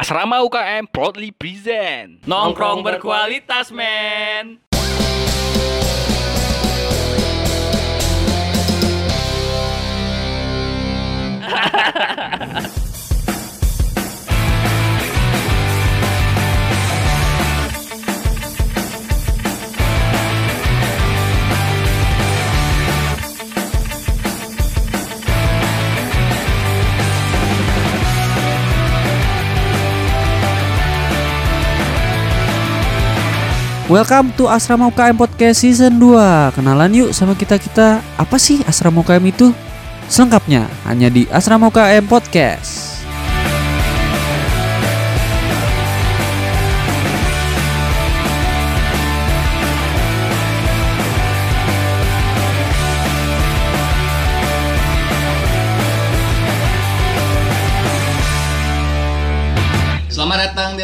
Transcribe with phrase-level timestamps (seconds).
[0.00, 4.56] Asrama UKM proudly present Nongkrong berkualitas, men.
[33.90, 39.34] Welcome to Asrama UKM Podcast Season 2 Kenalan yuk sama kita-kita Apa sih Asrama UKM
[39.34, 39.50] itu?
[40.06, 42.89] Selengkapnya hanya di Asrama UKM Podcast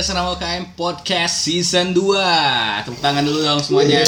[0.06, 2.14] Asrama UKM Podcast Season 2
[2.86, 4.06] Tepuk tangan dulu dong semuanya.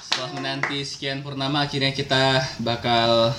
[0.00, 3.36] Setelah menanti sekian purnama Akhirnya kita bakal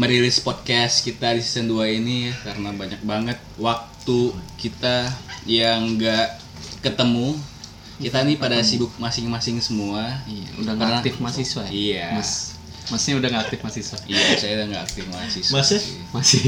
[0.00, 5.12] merilis podcast kita di season 2 ini Karena banyak banget waktu kita
[5.44, 6.40] yang gak
[6.80, 7.36] ketemu.
[8.00, 10.16] Kita nih pada sibuk masing-masing semua.
[10.24, 11.72] Iya, udah nggak aktif mahasiswa ya?
[11.76, 12.06] Iya.
[12.16, 13.96] Mas, masnya udah nggak aktif mahasiswa.
[14.04, 15.78] Iya saya udah gak aktif mahasiswa Masih?
[15.78, 15.96] sih.
[16.14, 16.42] Masih.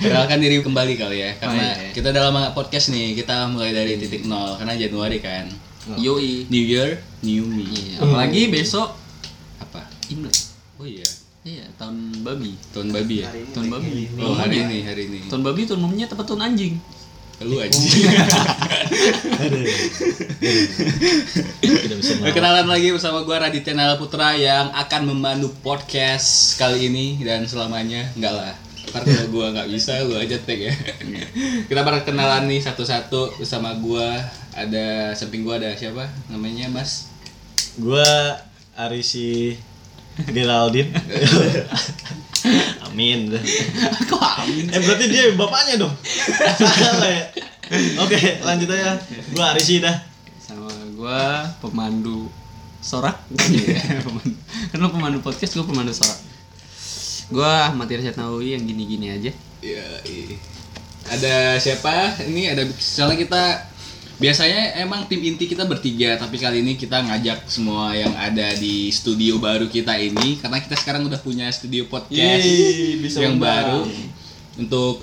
[0.00, 1.92] Perkenalkan diri kembali kali ya Karena Oh, iya.
[1.92, 5.46] kita udah lama nggak podcast nih Kita mulai dari titik nol Karena Januari kan
[5.96, 6.46] Yoi.
[6.46, 8.96] New Year, New Me Iya, apalagi besok
[9.58, 9.84] Apa?
[10.08, 10.34] Imlek.
[10.74, 11.06] Oh iya
[11.40, 12.52] Iya, tahun babi.
[12.68, 13.32] Tahun babi ya?
[13.50, 14.12] Tahun babi.
[14.18, 16.76] Oh hari ini, hari ini Tahun babi tahun umumnya tepat tahun anjing.
[17.40, 17.72] Lu aja.
[21.64, 27.24] Tidak bisa Perkenalan lagi bersama gua Raditya Nala Putra Yang akan memandu podcast kali ini
[27.24, 28.12] Dan selamanya.
[28.12, 28.52] Enggak lah.
[28.92, 30.74] Ntar kalau gua nggak bisa, lu aja tag ya.
[31.64, 34.20] Kita perkenalan nih satu-satu bersama gua.
[34.52, 36.12] Ada samping gua ada siapa?
[36.28, 37.08] Namanya Mas?
[37.80, 38.36] Gua
[38.76, 39.56] Arisi
[40.28, 40.92] Geraldine.
[42.90, 43.30] Amin.
[44.10, 44.66] Kok amin?
[44.70, 45.94] Eh berarti dia bapaknya dong.
[48.02, 48.98] Oke, lanjut aja.
[49.30, 49.94] Gua Arisi dah.
[50.42, 50.66] Sama
[50.98, 52.26] gua pemandu
[52.82, 53.14] sorak.
[53.30, 54.38] Pemandu-
[54.70, 56.18] kan lo pemandu podcast, gua pemandu sorak.
[57.30, 59.30] Gua Ahmad Irsyad Nawawi yang gini-gini aja.
[59.62, 60.34] Iya, iya.
[61.06, 62.18] Ada siapa?
[62.26, 63.42] Ini ada soalnya kita
[64.20, 68.92] biasanya emang tim inti kita bertiga, tapi kali ini kita ngajak semua yang ada di
[68.92, 73.48] studio baru kita ini karena kita sekarang udah punya studio podcast Yeay, bisa yang undang.
[73.48, 73.80] baru
[74.60, 75.00] untuk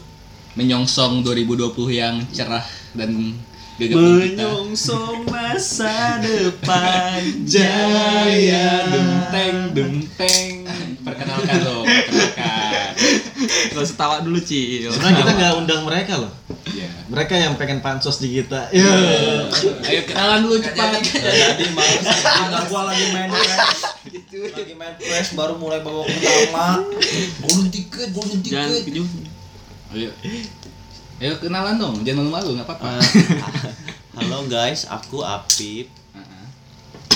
[0.54, 3.34] menyongsong 2020 yang cerah dan
[3.78, 3.94] kita.
[3.94, 10.66] Menyongsong masa depan Jaya denteng denteng.
[11.08, 12.92] Perkenalkan dong, perkenalkan.
[13.72, 14.84] Gak usah tawa dulu, Ci.
[14.92, 16.34] Sebenarnya kita nggak undang mereka loh.
[16.68, 16.97] Iya.
[17.08, 18.68] Mereka yang pengen pansos di kita.
[18.68, 18.92] Iya.
[19.88, 21.00] Ayo kenalan dulu cepat.
[21.00, 22.04] Jadi males.
[22.04, 23.80] Karena gua lagi main fresh.
[24.28, 26.84] Lagi main fresh baru mulai bawa pertama.
[27.48, 28.92] Golden ticket, golden Jangan ticket.
[28.92, 29.10] kejauh.
[29.96, 30.12] Ayo.
[31.18, 33.00] Ayo kenalan dong, jangan malu-malu, nggak apa-apa.
[34.20, 35.88] Halo guys, aku Apip.
[36.14, 36.46] Heeh.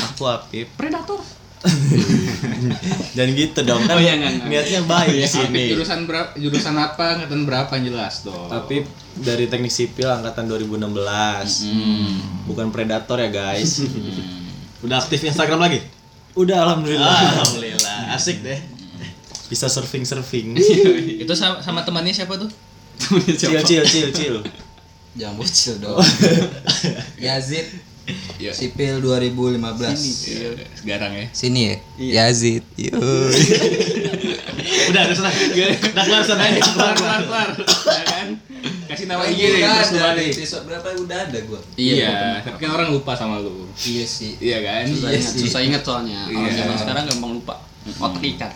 [0.07, 0.71] Aku Apip.
[0.79, 1.19] Predator.
[3.17, 3.97] Dan gitu dong kan.
[3.97, 4.49] Oh, iya, enggak, enggak.
[4.49, 5.65] Niatnya baik di Apip sini.
[5.77, 6.29] jurusan berapa?
[6.37, 7.05] Jurusan apa?
[7.17, 7.73] Angkatan berapa?
[7.77, 8.49] Jelas dong.
[8.49, 8.85] Apip
[9.21, 10.89] dari Teknik Sipil angkatan 2016.
[11.69, 12.11] Hmm.
[12.49, 13.85] Bukan predator ya, guys.
[13.85, 14.85] Hmm.
[14.85, 15.79] Udah aktif Instagram lagi?
[16.33, 17.43] Udah alhamdulillah.
[17.43, 18.15] Alhamdulillah.
[18.15, 18.57] Asik deh.
[19.51, 20.57] Bisa surfing-surfing.
[21.23, 22.49] Itu sama, sama temannya siapa tuh?
[23.37, 24.35] Cil cil cil cil.
[25.19, 25.99] Jangan bocil dong.
[27.25, 27.67] Yazid
[28.41, 28.51] Iya.
[28.57, 29.61] sipil 2015.
[30.27, 31.25] Iya, sekarang ya.
[31.29, 31.75] Sini ya.
[32.25, 32.65] Yazid.
[32.73, 32.97] Yo.
[34.91, 35.29] Udah, udah sana.
[35.31, 36.43] Udah kelar sana.
[36.57, 37.49] Keluar, keluar, keluar.
[37.87, 38.27] Ya kan?
[38.91, 41.61] Kasih nama IG deh, Udah terus ada episode berapa udah ada gua.
[41.79, 43.69] Iya, tapi kan orang lupa sama lu.
[43.77, 44.35] Iya sih.
[44.41, 44.83] Iya kan?
[44.89, 46.19] Susah ingat, susah ingat soalnya.
[46.27, 46.59] Orang Iya.
[46.65, 47.55] zaman sekarang gampang lupa.
[47.97, 48.51] Otak ikat.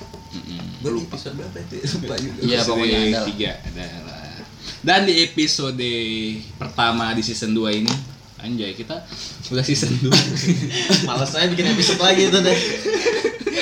[0.86, 1.76] Di episode berapa itu?
[1.98, 2.40] Lupa juga.
[2.46, 4.22] Iya, pokoknya ada tiga adalah.
[4.86, 5.90] Dan di episode
[6.62, 7.94] pertama di season 2 ini
[8.46, 9.02] Anjay, kita
[9.50, 10.14] udah season 2
[11.10, 12.60] Malas saya bikin episode lagi itu deh.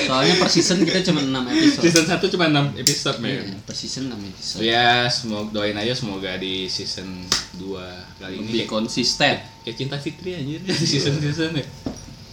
[0.04, 1.82] Soalnya per season kita cuma 6 episode.
[1.88, 4.60] Season 1 cuma 6 episode, men Iya, per season 6 episode.
[4.60, 7.24] Ya, semoga doain aja semoga di season
[7.56, 9.34] 2 kali ini Lebih kayak, konsisten.
[9.64, 11.64] kayak Cinta Fitri anjir di season-season ya.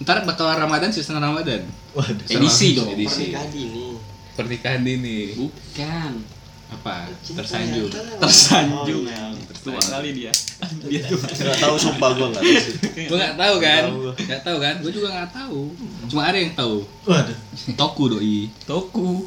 [0.04, 1.64] Ntar bakal Ramadan season Ramadan.
[1.96, 2.28] Waduh.
[2.28, 2.92] Edisi dong.
[2.92, 3.32] Edisi.
[4.36, 5.40] Pernikahan dini.
[5.40, 6.41] Bukan.
[6.72, 6.96] Apa?
[7.22, 7.92] Tersanjung.
[7.92, 9.04] Tersanjung.
[9.04, 9.28] Oh, iya.
[9.62, 10.32] Tua kali dia.
[10.88, 11.20] Dia tuh.
[11.22, 12.76] Enggak tahu sumpah gua enggak tahu sih.
[13.06, 13.84] Gue gak tahu kan?
[13.86, 14.14] Tahu gua.
[14.18, 14.76] Gak tahu kan?
[14.82, 15.60] Gue juga gak tahu.
[16.10, 16.78] Cuma ada yang tahu.
[17.06, 17.38] Waduh.
[17.78, 18.50] Toku doi.
[18.66, 19.10] Toku.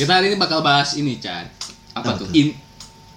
[0.00, 1.46] Kita hari ini bakal bahas ini, Chan.
[1.92, 2.26] apa tuh?
[2.32, 2.56] In-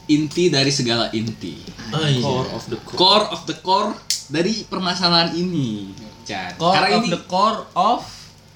[0.06, 1.64] inti dari segala inti.
[1.96, 2.22] Oh iya.
[2.22, 2.98] Core of the core.
[3.00, 3.92] Core of the core
[4.30, 5.96] dari permasalahan ini.
[6.28, 6.60] Chat.
[6.60, 8.02] Core Karena of ini the core of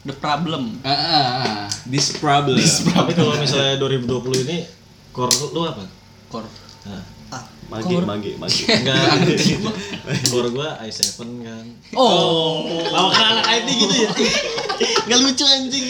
[0.10, 0.82] the problem.
[0.82, 1.66] Ah, ah, ah.
[1.86, 2.58] this problem.
[2.98, 4.58] Tapi kalau misalnya 2020 ini
[5.14, 5.86] core lu apa?
[6.34, 6.50] Core.
[7.70, 8.66] Magi, magi, magi.
[8.66, 8.98] Enggak.
[10.34, 11.66] core gua i7 kan.
[11.94, 12.82] Oh.
[12.90, 14.10] Lama kan anak IT gitu ya.
[15.06, 15.86] Enggak lucu anjing.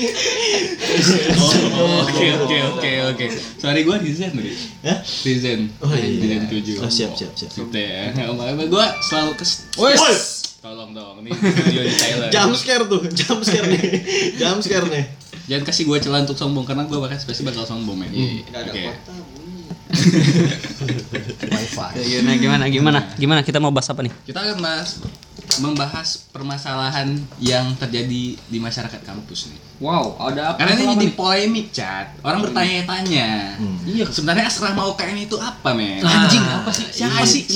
[1.39, 3.25] Oh, Oke oke oke oke.
[3.63, 4.51] Sorry gue Rizen tadi.
[4.83, 4.99] Hah?
[5.23, 5.71] Rizen.
[5.79, 6.19] Oh iya.
[6.19, 6.83] Rizen 7.
[6.83, 7.51] Oh, siap, siap, siap.
[7.55, 8.11] Gitu ya.
[8.67, 9.71] Gue selalu kes.
[9.79, 10.38] Wes.
[10.59, 12.31] Tolong dong, ini video di Thailand.
[12.35, 13.83] Jump scare tuh, jump scare nih.
[14.35, 15.05] Jump scare nih.
[15.47, 18.11] Jangan kasih gue celah untuk sombong karena gue bakal pasti bakal sombong men.
[18.11, 18.91] Oke.
[21.95, 22.99] Ya, Gimana gimana gimana?
[23.15, 24.11] Gimana kita mau bahas apa nih?
[24.27, 24.99] Kita akan bahas
[25.63, 29.59] membahas permasalahan yang terjadi di masyarakat kampus nih.
[29.79, 30.59] Wow, ada apa?
[30.59, 31.15] Karena ini jadi nih?
[31.15, 32.19] polemik, Cat.
[32.19, 33.55] Orang bertanya-tanya.
[33.87, 36.03] Iya, sebenarnya asrama UKM itu apa, men?
[36.03, 36.85] Anjing apa sih?
[36.91, 37.47] Siapa sih?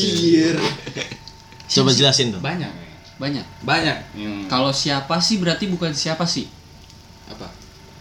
[1.67, 2.39] Coba jelasin tuh.
[2.39, 2.82] Banyak.
[3.23, 3.45] Banyak.
[3.63, 3.97] Banyak.
[4.13, 4.43] Hmm.
[4.45, 6.51] Kalau siapa sih berarti bukan siapa sih?
[7.23, 7.47] apa?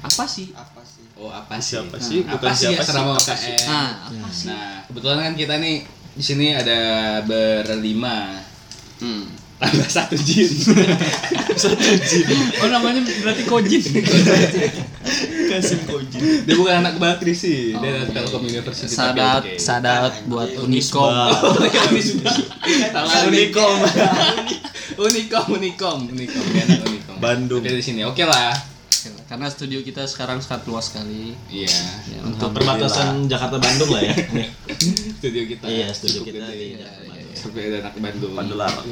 [0.03, 0.51] Apa sih?
[1.15, 1.79] Oh, apa sih?
[1.79, 2.27] Siapa sih?
[2.27, 3.39] Nah, Bukan apa sih siapa sih, asrama apa UKM?
[3.39, 3.55] sih?
[3.71, 4.49] Ah, apa sih?
[4.51, 5.77] Nah, kebetulan kan kita nih
[6.13, 6.79] di sini ada
[7.23, 8.43] berlima.
[8.99, 9.31] Hmm.
[9.63, 10.51] Tambah satu jin.
[12.59, 13.79] Oh namanya berarti Kojin.
[15.53, 16.19] Kasim Koji.
[16.49, 17.77] Dia bukan anak Bakri sih.
[17.77, 18.89] Dia anak Telkom University.
[18.89, 21.13] Sadat, sadat buat Unicom.
[22.93, 23.77] Salah Unikom.
[24.97, 26.45] Unikom, Unikom, Unikom.
[26.89, 27.17] Unikom.
[27.21, 27.61] Bandung.
[27.61, 28.73] Tapi di sini oke lah.
[29.27, 31.33] Karena studio kita sekarang sangat luas sekali.
[31.49, 31.73] Iya.
[32.05, 34.15] Ya, Untuk perbatasan Jakarta Bandung lah ya.
[35.19, 35.65] Studio kita.
[35.67, 37.35] Iya, studio kita Iya, Jakarta iya.
[37.35, 38.33] Sampai ada anak Bandung.
[38.37, 38.87] Pandelarang.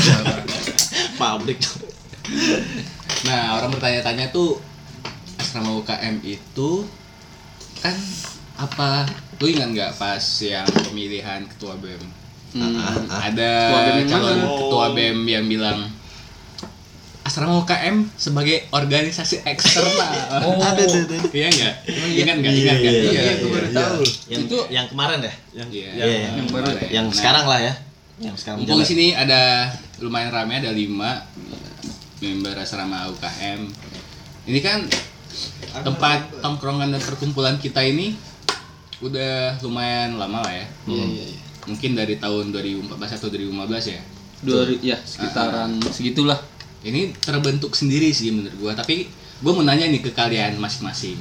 [1.20, 1.60] Pabrik.
[3.28, 4.58] Nah, orang bertanya-tanya tuh
[5.40, 6.70] asrama UKM itu
[7.80, 7.96] kan
[8.54, 9.08] apa?
[9.36, 12.02] Lu ingat nggak pas yang pemilihan ketua BEM?
[12.50, 12.76] Hmm.
[13.08, 14.46] Ada Ketua BEM yang calon mana?
[14.52, 15.78] ketua BEM yang bilang
[17.20, 20.12] asrama UKM sebagai organisasi eksternal.
[20.40, 20.56] Oh.
[20.56, 21.16] Ada ada ada.
[21.30, 21.74] Iya nggak?
[22.16, 22.52] Ingat nggak?
[22.54, 22.92] Ingat nggak?
[22.92, 24.00] Iya, Iya, baru tahu.
[24.26, 25.32] Yang Itu- yang kemarin ya?
[25.52, 26.28] Yang Iya, iya, iya.
[26.34, 26.88] yang baru ya?
[26.90, 27.74] Yang Nah, sekarang lah ya.
[28.20, 29.40] Yang sekarang Mumpung di sini ada
[29.98, 31.24] lumayan ramai ada lima
[32.18, 33.60] member asrama UKM.
[34.44, 34.78] Ini kan
[35.70, 38.14] tempat tongkrongan dan perkumpulan kita ini
[39.00, 40.66] udah lumayan lama lah ya.
[40.88, 41.40] Iya iya iya.
[41.68, 44.00] Mungkin dari tahun 2014 atau 2015 ya.
[44.40, 46.40] Dua ya sekitaran segitulah.
[46.80, 49.04] Ini terbentuk sendiri sih menurut gua, tapi
[49.44, 51.20] gua mau nanya nih ke kalian masing-masing.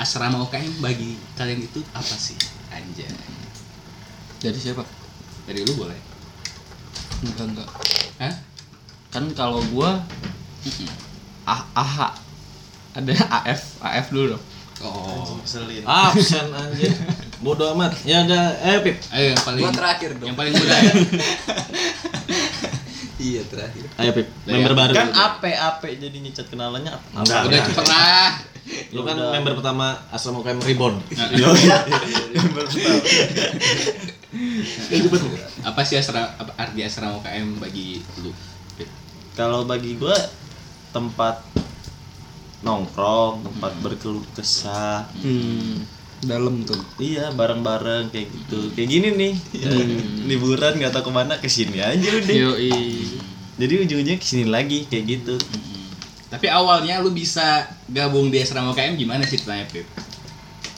[0.00, 2.36] Asrama UKM bagi kalian itu apa sih?
[2.72, 3.04] Anjay.
[4.40, 4.80] Dari siapa?
[5.44, 6.00] Dari lu boleh.
[7.20, 7.68] Enggak enggak.
[8.24, 8.34] Hah?
[9.12, 10.00] Kan kalau gua
[11.44, 12.29] ah AH
[12.96, 14.44] ada AF AF dulu dong.
[14.80, 15.36] Oh.
[15.44, 15.84] Selin.
[15.84, 16.96] Absen anjir.
[17.44, 17.92] Bodoh amat.
[18.02, 18.96] Ya ada eh Pip.
[19.12, 20.28] Ayo yang paling Gua terakhir dong.
[20.32, 20.92] Yang paling muda ya.
[23.20, 23.84] Iya terakhir.
[24.00, 24.32] Ayo Pip.
[24.48, 24.92] Dari Member baru.
[24.96, 27.44] Kan AP AP jadi nyicat kenalannya apa?
[27.44, 28.40] Udah pernah.
[28.96, 30.96] Lu kan member pertama asrama UKM Reborn.
[35.60, 38.32] apa sih asrama apa arti asrama UKM bagi lu?
[39.36, 40.16] Kalau bagi gua
[40.96, 41.44] tempat
[42.60, 45.08] nongkrong, tempat berkeluh kesah.
[45.20, 45.84] Hmm.
[46.20, 46.76] Dalam tuh.
[47.00, 48.68] Iya, bareng-bareng kayak gitu.
[48.76, 49.34] Kayak gini nih.
[49.56, 49.72] Ya,
[50.28, 52.36] liburan nggak tahu ke mana ke sini aja udah.
[52.36, 52.76] Yoi.
[53.56, 55.36] Jadi ujung-ujungnya ke sini lagi kayak gitu.
[56.28, 59.88] Tapi awalnya lu bisa gabung di asrama UKM gimana sih ceritanya, Pip?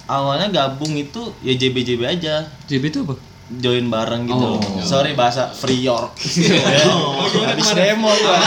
[0.06, 2.46] Awalnya gabung itu ya JB-JB aja.
[2.70, 3.31] JB itu apa?
[3.58, 4.48] Join bareng gitu.
[4.56, 4.80] Oh.
[4.80, 6.14] Sorry bahasa free York.
[6.88, 8.38] oh, habis demo gua.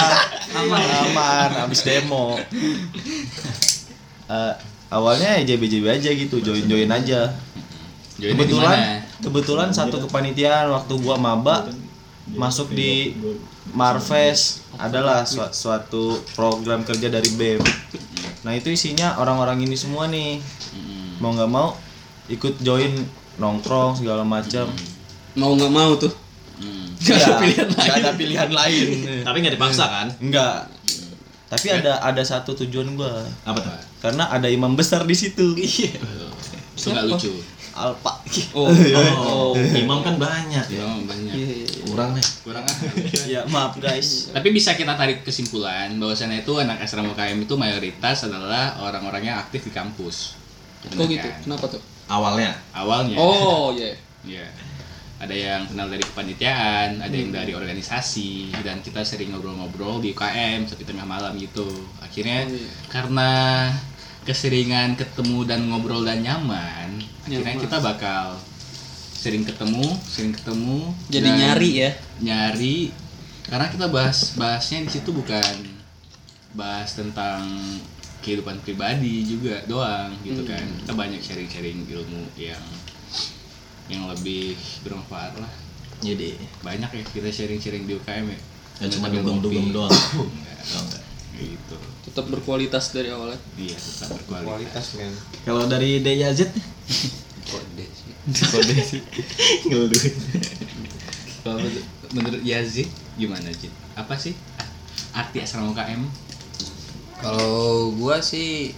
[0.56, 2.34] Aman, aman, habis demo.
[4.26, 4.54] Eh,
[4.90, 7.30] awalnya ya JB-JB aja gitu, join-join aja.
[8.18, 11.70] Kebetulan kebetulan satu kepanitiaan waktu gua maba
[12.34, 13.14] masuk di
[13.70, 17.62] Marves adalah su- suatu program kerja dari BEM.
[18.42, 20.42] Nah, itu isinya orang-orang ini semua nih.
[20.74, 21.22] Mm.
[21.22, 21.78] Mau nggak mau
[22.26, 22.98] ikut join
[23.38, 24.66] nongkrong segala macam.
[25.36, 26.12] Mau nggak mau tuh.
[26.60, 26.96] Hmm.
[27.00, 27.88] Gak ada pilihan lain.
[27.88, 28.88] Gak ada pilihan lain.
[29.28, 30.08] Tapi nggak dipaksa kan?
[30.24, 30.72] Enggak.
[31.46, 33.22] Tapi ada ada satu tujuan gua.
[33.46, 33.72] Apa tuh?
[34.02, 35.54] Karena ada imam besar di situ.
[35.60, 37.32] Itu nggak lucu.
[37.76, 38.24] Alpa.
[38.56, 38.72] Oh.
[39.26, 40.84] Oh, imam kan banyak ya.
[40.84, 41.36] Oh, banyak.
[41.84, 42.26] Kurang nih.
[42.44, 42.76] Kurang ah.
[43.28, 44.10] ya maaf guys.
[44.36, 49.38] Tapi bisa kita tarik kesimpulan bahwasannya itu anak asrama UKM itu mayoritas adalah orang-orang yang
[49.44, 50.40] aktif di kampus.
[50.88, 51.28] Kok Benar gitu?
[51.28, 51.40] kan?
[51.44, 51.82] Kenapa tuh?
[52.08, 52.52] Awalnya.
[52.72, 53.18] Awalnya.
[53.20, 53.92] Oh, iya.
[54.24, 54.48] Iya.
[55.26, 60.64] Ada yang kenal dari kepanitiaan, ada yang dari organisasi, dan kita sering ngobrol-ngobrol di UKM
[60.64, 61.66] sampai tengah malam gitu.
[61.98, 62.70] Akhirnya Oh, iya.
[62.88, 63.30] karena
[64.22, 67.64] keseringan ketemu dan ngobrol dan nyaman, akhirnya Nyaman.
[67.66, 68.26] kita bakal
[69.16, 70.94] sering ketemu, sering ketemu.
[71.10, 71.92] Jadi nyari ya.
[72.22, 72.78] Nyari
[73.46, 75.74] karena kita bahas bahasnya di situ bukan
[76.54, 77.42] bahas tentang
[78.22, 80.50] kehidupan pribadi juga doang gitu Hmm.
[80.52, 80.66] kan.
[80.82, 82.62] Kita banyak sharing-sharing ilmu yang
[83.88, 85.52] yang lebih bermanfaat lah.
[85.98, 88.40] Jadi Banyak ya kita sharing-sharing di UKM ya.
[88.78, 89.90] ya cuma dugem-dugem doang.
[89.90, 91.04] Enggak, Oh, enggak.
[91.32, 91.76] kayak gitu.
[92.04, 93.38] Tetap berkualitas dari awalnya.
[93.56, 94.46] Iya, tetap berkualitas.
[94.46, 96.40] kualitas men Kalau dari DYZ
[97.46, 98.12] Kode sih.
[98.44, 99.02] kode sih.
[99.66, 100.04] Ngeluh.
[101.40, 103.70] Kalau menur- menurut Yazid gimana Jid?
[103.94, 104.34] Apa sih
[105.12, 106.02] arti asrama UKM?
[107.16, 107.56] Kalau
[107.94, 108.74] gua sih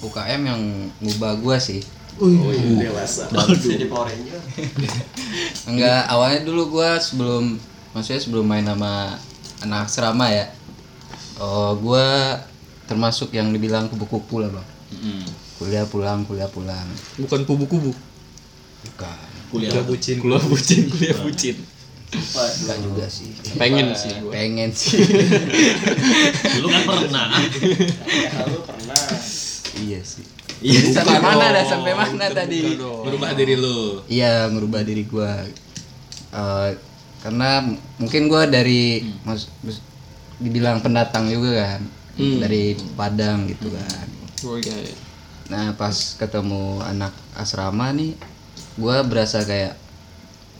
[0.00, 0.60] UKM yang
[0.98, 1.80] ngubah gua sih.
[2.22, 3.26] Oh iya dewasa
[3.58, 4.40] jadi Power Ranger
[5.70, 7.58] Enggak, awalnya dulu gua sebelum
[7.96, 9.16] maksudnya sebelum main sama
[9.64, 10.46] anak asrama ya.
[11.40, 12.38] Oh, gua
[12.84, 14.68] termasuk yang dibilang kubu-kubu lah, Bang.
[14.94, 15.24] Mm-mm.
[15.58, 16.86] Kuliah pulang, kuliah pulang.
[17.18, 17.90] Bukan kubu-kubu.
[18.84, 19.28] Bukan.
[19.50, 20.16] Kuliah bucin.
[20.20, 21.56] Kuliah bucin, kuliah bucin.
[22.14, 23.34] Enggak juga sih.
[23.58, 24.30] Pengen sih gua.
[24.30, 25.02] Pengen sih.
[26.60, 27.26] Dulu kan pernah.
[28.52, 29.02] lu pernah
[29.82, 30.22] iya sih.
[30.64, 31.64] Iya, sampai mana dah?
[31.68, 32.80] Sampai mana tadi?
[32.80, 34.00] Berubah diri lu.
[34.08, 35.44] Iya, merubah diri gua.
[36.32, 36.70] Eh,
[37.20, 37.60] karena
[38.00, 39.84] mungkin gua dari mas, mas-
[40.40, 41.82] dibilang pendatang juga kan.
[42.16, 42.40] Hmm.
[42.40, 44.06] Dari Padang gitu kan.
[44.42, 44.72] Oh iya.
[44.72, 44.96] iya.
[45.52, 48.16] Nah, pas ketemu anak asrama nih,
[48.80, 49.76] gua berasa kayak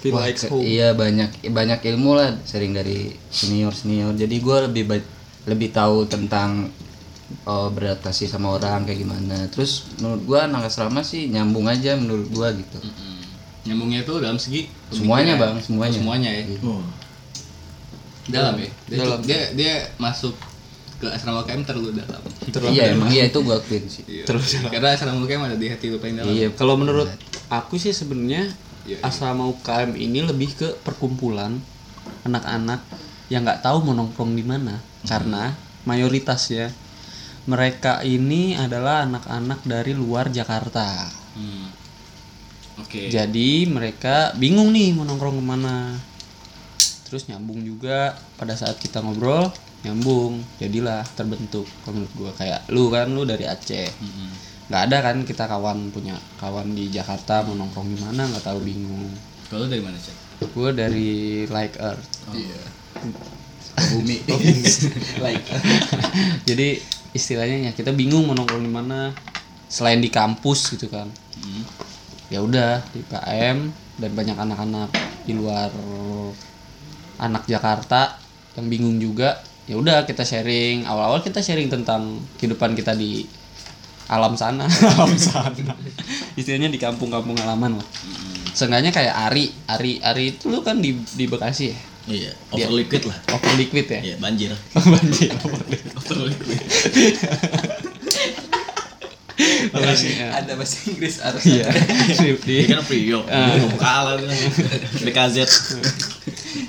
[0.04, 0.60] Feel wah, like ke- home.
[0.60, 4.12] iya banyak banyak ilmu lah sering dari senior senior.
[4.12, 5.00] Jadi gua lebih
[5.48, 6.68] lebih tahu tentang
[7.46, 9.36] oh, beradaptasi sama orang kayak gimana.
[9.50, 12.78] Terus menurut gua anak asrama sih nyambung aja menurut gua gitu.
[12.78, 13.14] Mm-mm.
[13.64, 15.34] Nyambungnya itu dalam segi Semuanya.
[15.40, 15.94] Bang, semuanya.
[15.94, 16.42] Oh, semuanya ya.
[16.62, 16.84] Oh.
[18.30, 18.70] Dalam ya.
[18.88, 19.18] Dia, Dalam.
[19.26, 20.32] dia dia masuk
[21.02, 22.22] ke asrama UKM terlalu dalam.
[22.70, 24.06] iya emang iya itu gua akuin sih.
[24.06, 24.24] Iya.
[24.70, 26.32] Karena asrama UKM ada di hati lu paling dalam.
[26.32, 26.54] Iya.
[26.54, 27.10] Kalau menurut
[27.50, 28.48] aku sih sebenarnya
[28.84, 29.04] Iya, iya.
[29.04, 31.56] asrama UKM ini lebih ke perkumpulan
[32.28, 32.84] anak-anak
[33.32, 34.76] yang nggak tahu mau nongkrong di mana
[35.08, 35.56] karena
[35.88, 36.68] mayoritas ya
[37.44, 41.08] mereka ini adalah anak-anak dari luar Jakarta.
[41.36, 41.68] Hmm.
[42.80, 43.06] Oke.
[43.06, 45.94] Jadi mereka bingung nih mau nongkrong ke mana.
[47.04, 49.52] Terus nyambung juga pada saat kita ngobrol
[49.84, 54.28] nyambung jadilah terbentuk kalau menurut gua kayak lu kan lu dari Aceh Mm-mm.
[54.72, 58.64] nggak ada kan kita kawan punya kawan di Jakarta mau nongkrong di mana nggak tahu
[58.64, 59.12] bingung
[59.52, 60.16] Kalau lu dari mana, Cak?
[60.40, 61.10] gue dari
[61.52, 62.60] like earth Iya.
[63.92, 64.16] Bumi.
[65.24, 65.44] like
[66.48, 66.80] jadi
[67.14, 69.14] istilahnya ya kita bingung mau nongkrong di mana.
[69.70, 71.08] Selain di kampus gitu kan.
[71.34, 71.66] Hmm.
[72.32, 73.68] ya udah di KM
[74.00, 74.88] dan banyak anak-anak
[75.28, 75.68] di luar
[77.20, 78.18] anak Jakarta
[78.58, 79.40] yang bingung juga.
[79.64, 80.84] Ya udah kita sharing.
[80.84, 83.24] Awal-awal kita sharing tentang kehidupan kita di
[84.04, 84.68] alam sana.
[85.00, 85.72] Alam sana.
[86.38, 87.88] Istilahnya di kampung-kampung halaman lah.
[88.52, 93.02] Seenggaknya kayak Ari Ari Ari itu lu kan di di Bekasi ya Iya, over liquid
[93.08, 93.16] lah.
[93.32, 94.52] over liquid ya Iya, banjir.
[94.92, 96.60] banjir Over liquid.
[100.14, 101.42] Ada bahasa Inggris harus.
[101.42, 101.66] iya
[102.22, 103.24] di, Ini kan Priok.
[103.80, 104.30] Kalah kan.
[105.02, 105.36] BKZ.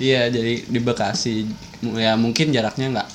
[0.02, 1.46] Iya, jadi di Bekasi
[1.94, 3.08] ya mungkin jaraknya nggak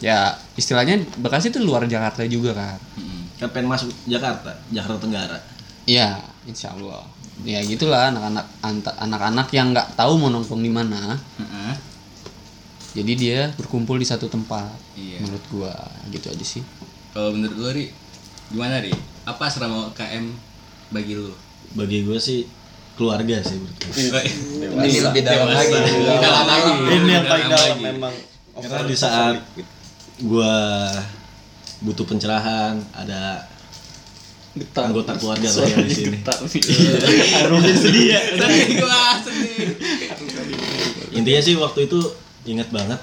[0.00, 2.78] ya istilahnya Bekasi itu luar Jakarta juga kan.
[3.38, 5.38] Kan pengen masuk Jakarta, Jakarta Tenggara.
[5.86, 7.06] Iya, insya Allah.
[7.40, 8.46] Ya gitulah anak-anak
[9.00, 11.72] anak-anak yang nggak tahu mau nongkrong di mana, Heeh.
[13.00, 14.76] jadi dia berkumpul di satu tempat.
[14.92, 15.24] Iya.
[15.24, 15.72] Menurut gua
[16.12, 16.60] gitu aja sih.
[17.16, 17.86] Kalau menurut lu, Ri,
[18.52, 18.92] gimana, Ri?
[19.24, 20.30] Apa asrama UKM
[20.92, 21.32] bagi lu?
[21.74, 22.44] Bagi gue sih
[22.94, 24.22] keluarga sih menurut gue.
[24.84, 25.74] Ini lebih dalam lagi.
[26.20, 26.70] Dalam lagi.
[26.92, 27.80] ini yang paling dalam lagi.
[27.82, 28.14] memang
[28.60, 29.36] Karena di saat
[30.20, 30.52] gua
[31.80, 33.48] butuh pencerahan, ada
[34.74, 36.18] anggota keluarga lah yang di sini.
[37.38, 39.78] Arufin sedih ya Sedih gua, sedih.
[41.14, 41.98] Intinya sih waktu itu
[42.44, 42.98] ingat banget.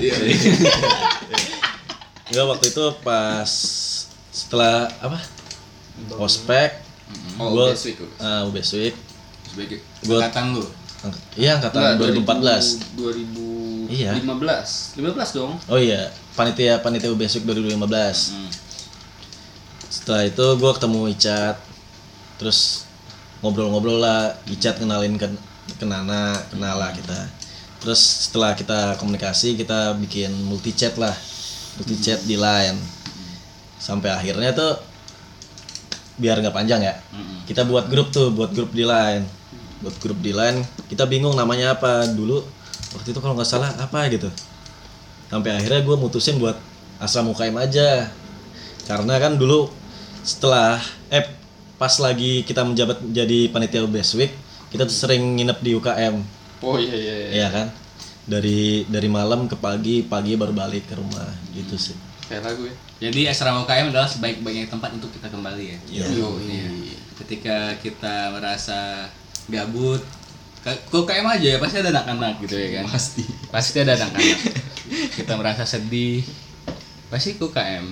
[0.00, 0.16] Iya.
[2.28, 3.50] Enggak waktu itu pas
[4.28, 5.18] setelah apa?
[6.16, 6.84] Ospek.
[7.40, 8.20] Oh, UBS week, UBS.
[8.20, 8.44] ah,
[8.76, 8.94] week.
[9.48, 10.62] Sebagai Gua- angkatan lu.
[11.34, 12.98] Iya angkatan 2014.
[12.98, 13.88] 2015.
[13.88, 14.10] Iya.
[14.12, 15.56] 15 dong.
[15.66, 18.36] Oh iya, panitia panitia UBS Week 2015.
[18.36, 18.50] Hmm.
[19.88, 21.56] Setelah itu gue ketemu Icat,
[22.36, 22.84] terus
[23.40, 24.36] ngobrol-ngobrol lah.
[24.48, 25.28] Icat kenalin ke
[25.76, 27.28] ke Nana, kenal lah kita.
[27.78, 31.12] Terus setelah kita komunikasi, kita bikin multi chat lah,
[31.76, 32.78] multi chat di line.
[33.78, 34.80] Sampai akhirnya tuh
[36.18, 36.98] biar nggak panjang ya,
[37.46, 39.22] kita buat grup tuh, buat grup di line,
[39.78, 40.66] buat grup di line.
[40.90, 42.42] Kita bingung namanya apa dulu.
[42.98, 44.26] Waktu itu kalau nggak salah apa gitu.
[45.30, 46.58] Sampai akhirnya gue mutusin buat
[46.98, 48.10] asal UKM aja,
[48.90, 49.70] karena kan dulu
[50.22, 51.26] setelah eh
[51.78, 54.32] pas lagi kita menjabat jadi panitia UBS Week
[54.68, 56.16] kita tuh sering nginep di UKM
[56.58, 57.14] Oh iya iya.
[57.14, 57.28] iya.
[57.44, 57.66] Iya kan
[58.28, 61.96] dari dari malam ke pagi pagi baru balik ke rumah gitu sih
[62.28, 62.74] Kayak lagu ya.
[63.08, 65.78] Jadi asrama UKM adalah sebaik-baiknya tempat untuk kita kembali ya.
[65.88, 66.28] Iya.
[66.44, 66.68] Iya.
[67.16, 69.08] Ketika kita merasa
[69.48, 70.04] gabut,
[70.60, 72.84] ke ke UKM aja ya pasti ada anak-anak gitu ya kan.
[72.92, 73.24] Pasti.
[73.48, 74.38] Pasti ada anak-anak.
[75.16, 76.20] kita merasa sedih,
[77.08, 77.84] pasti ke UKM.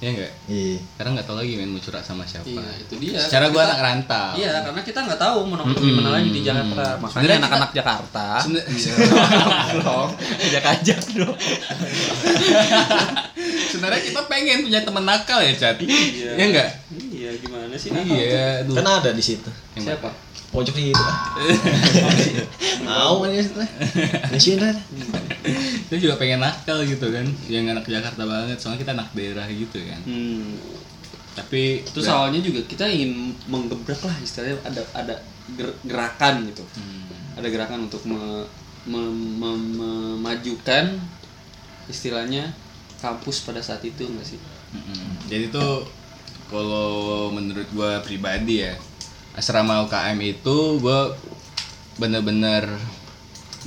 [0.00, 0.32] Ya enggak?
[0.44, 2.44] iya Karena nggak tahu lagi main mau curhat sama siapa.
[2.44, 3.16] Iya, itu dia.
[3.18, 4.30] Secara gua Kita- anak rantau.
[4.36, 6.84] Iya, karena kita nggak tahu mau nongkrong di mana lagi di Jakarta.
[6.96, 8.26] Makanya Sebenarnya anak-anak Jakarta.
[9.80, 10.08] Dong,
[10.40, 11.36] ajak-ajak dong.
[13.70, 15.76] Sebenarnya kita pengen punya teman nakal ya, Chat.
[15.80, 16.68] Iya enggak?
[17.10, 17.88] Iya, gimana sih?
[17.90, 18.74] Iya, aduh.
[18.76, 20.10] kan ada di situ Yang Siapa?
[20.50, 21.04] Pojok di itu
[22.86, 23.62] mau kan ya situ
[24.30, 24.66] di sini
[25.86, 27.26] Kita juga pengen nakal gitu kan.
[27.46, 30.00] Yang anak Jakarta banget, soalnya kita anak daerah gitu kan.
[30.06, 30.54] Hmm.
[31.34, 35.14] Tapi Terus awalnya juga kita ingin menggebrak lah istilahnya ada ada
[35.54, 36.62] ger- gerakan gitu.
[37.34, 38.46] Ada gerakan untuk me-
[38.86, 40.98] me- me- memajukan
[41.86, 42.54] istilahnya
[42.98, 44.38] kampus pada saat itu enggak sih?
[44.70, 45.26] Mm-mm.
[45.26, 45.86] Jadi tuh
[46.46, 48.74] kalau menurut gua pribadi ya
[49.32, 51.14] asrama UKM itu gua
[51.96, 52.66] bener-bener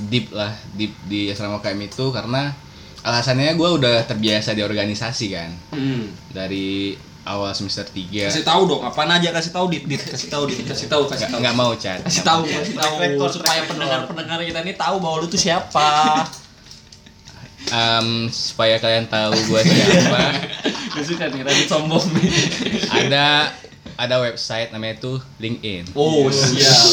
[0.04, 2.50] deep lah deep di asrama UKM itu karena
[3.00, 6.08] alasannya gua udah terbiasa di organisasi kan Hmm.
[6.30, 10.44] dari awal semester 3 Kasih tahu dong, apaan aja kasih tahu dit, dit kasih tahu
[10.44, 11.40] dit, kasih tahu kasih nggak tahu.
[11.40, 12.94] nggak mau cat Kasih tahu, kasih tahu
[13.30, 16.20] supaya pendengar-pendengar kita ini tahu bahwa lu tuh siapa.
[17.64, 20.22] Em, supaya kalian tahu gua siapa
[20.92, 22.28] Gue suka nih Radit sombong nih.
[22.92, 23.48] ada
[23.96, 26.86] ada website namanya tuh LinkedIn Oh, siap.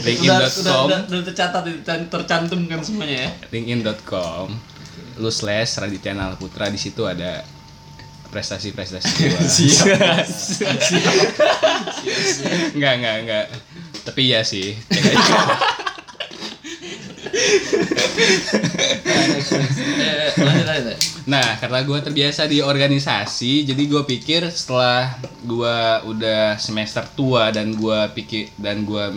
[0.00, 3.30] Linkedin.com udah, udah tercatat, ter- tercantum kan semuanya ya.
[3.50, 4.48] linkedin.com
[5.14, 7.46] lu slash Raditya Nalputra di situ ada
[8.28, 9.38] prestasi-prestasi gua.
[12.74, 13.44] Enggak, enggak, enggak.
[14.02, 14.74] Tapi ya sih.
[14.84, 15.38] cek aja.
[21.24, 27.74] Nah, karena gua terbiasa di organisasi, jadi gua pikir setelah gua udah semester tua dan
[27.74, 29.10] gua pikir dan gua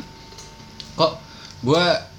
[0.98, 1.20] kok
[1.62, 2.10] gua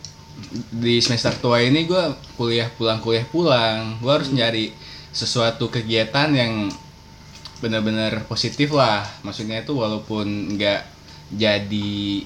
[0.70, 4.70] di semester tua ini gua kuliah pulang kuliah pulang, gua harus nyari
[5.10, 6.70] sesuatu kegiatan yang
[7.58, 9.02] benar-benar positif lah.
[9.26, 10.82] Maksudnya itu walaupun nggak
[11.34, 12.22] jadi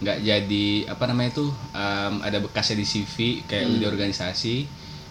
[0.00, 4.56] nggak jadi apa namanya itu em, ada bekasnya di CV kayak lu di organisasi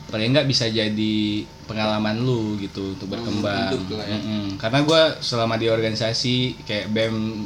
[0.10, 3.78] paling nggak bisa jadi pengalaman lu gitu untuk berkembang.
[3.78, 4.20] hidup lah ya.
[4.58, 7.46] Karena gue selama di organisasi kayak bem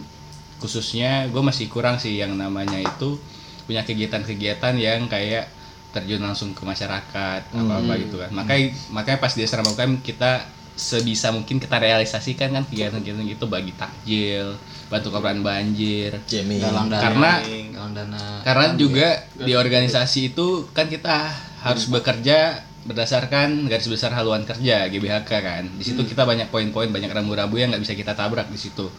[0.63, 3.19] khususnya gue masih kurang sih yang namanya itu
[3.67, 5.51] punya kegiatan-kegiatan yang kayak
[5.91, 8.31] terjun langsung ke masyarakat apa apa gitu kan.
[8.31, 13.75] Makanya makanya pas di asrama UKM kita sebisa mungkin kita realisasikan kan kegiatan-kegiatan gitu bagi
[13.77, 14.57] takjil
[14.93, 17.01] bantu korban banjir Jamie Galang dana.
[17.01, 18.23] Karena- galang dana.
[18.45, 19.09] karena juga
[19.41, 21.33] di organisasi itu kan kita
[21.65, 25.63] harus bekerja berdasarkan garis besar haluan kerja GBHK kan.
[25.79, 28.91] Di situ kita banyak poin-poin, banyak rambu-rambu yang nggak bisa kita tabrak di situ.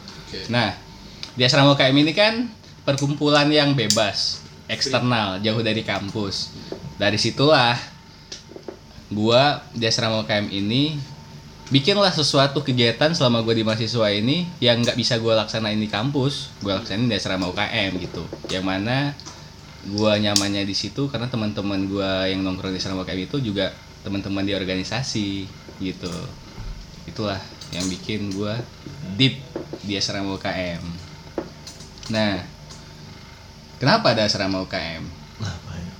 [0.50, 0.74] Nah,
[1.37, 2.48] di asrama UKM ini kan
[2.83, 6.50] perkumpulan yang bebas, eksternal, jauh dari kampus.
[6.96, 7.76] Dari situlah
[9.12, 10.96] gua di asrama UKM ini
[11.72, 16.53] bikinlah sesuatu kegiatan selama gue di mahasiswa ini yang nggak bisa gue laksanain di kampus.
[16.61, 18.24] Gue laksanain di asrama UKM gitu.
[18.53, 19.16] Yang mana
[19.85, 23.72] gue nyamannya di situ karena teman-teman gue yang nongkrong di asrama UKM itu juga
[24.05, 25.48] teman-teman di organisasi
[25.81, 26.12] gitu.
[27.05, 27.40] Itulah
[27.74, 28.55] yang bikin gue
[29.18, 29.42] deep
[29.83, 30.83] di asrama UKM
[32.12, 32.38] nah
[33.81, 35.03] kenapa ada asrama UKM
[35.40, 35.92] apa ya?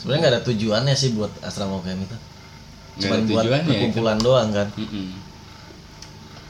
[0.00, 2.16] Sebenarnya nggak ada tujuannya sih buat asrama UKM itu
[3.02, 4.68] cuma buat tujuannya ya, perkumpulan doang kan?
[4.74, 5.06] Mm-mm.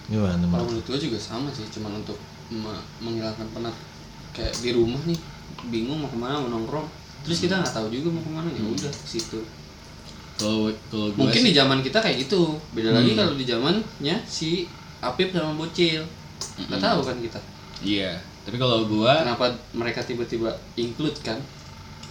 [0.06, 0.68] gimana Kalau Mak?
[0.68, 3.74] menurut gue juga sama sih, cuman untuk me- menghilangkan penat
[4.30, 5.16] kayak di rumah nih
[5.64, 6.88] bingung mau ke mana mau nongkrong
[7.22, 9.40] terus kita nggak tahu juga mau ke mana ya udah ke situ.
[10.34, 14.16] Kalau kalau gua mungkin sih- di zaman kita kayak gitu beda lagi kalau di zamannya
[14.24, 14.66] si
[14.98, 16.02] Apip sama Bocil.
[16.66, 17.40] Nggak tahu kan kita.
[17.80, 18.12] Iya
[18.42, 21.38] tapi kalau gua kenapa mereka tiba-tiba include kan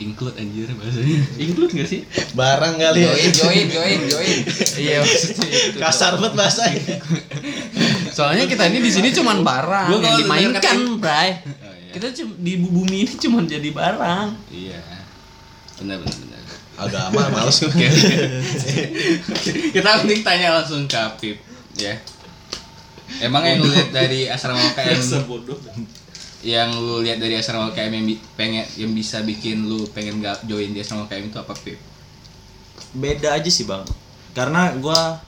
[0.02, 2.02] include anjir bahasanya include nggak sih
[2.34, 4.38] barang kali ya Join, join, join, join.
[4.76, 5.00] iya
[5.78, 6.98] kasar banget bahasanya
[8.10, 11.30] soalnya kita ini di sini cuman barang Gua yang kalau dimainkan bray
[11.62, 11.92] Oh, iya.
[11.94, 14.82] kita di bumi ini cuman jadi barang Iya.
[15.78, 16.40] Benar benar benar.
[16.78, 17.70] agama males gue.
[19.70, 21.38] Kita mending tanya langsung ke Apip
[21.76, 21.94] ya.
[23.20, 24.62] Emang yang lu lihat dari asrama
[25.30, 25.58] bodoh
[26.42, 30.42] yang lu lihat dari asrama UKM yang bi- pengen yang bisa bikin lu pengen gak
[30.50, 31.78] join di asrama UKM itu apa Pip?
[32.92, 33.88] beda aja sih bang.
[34.36, 35.20] Karena gua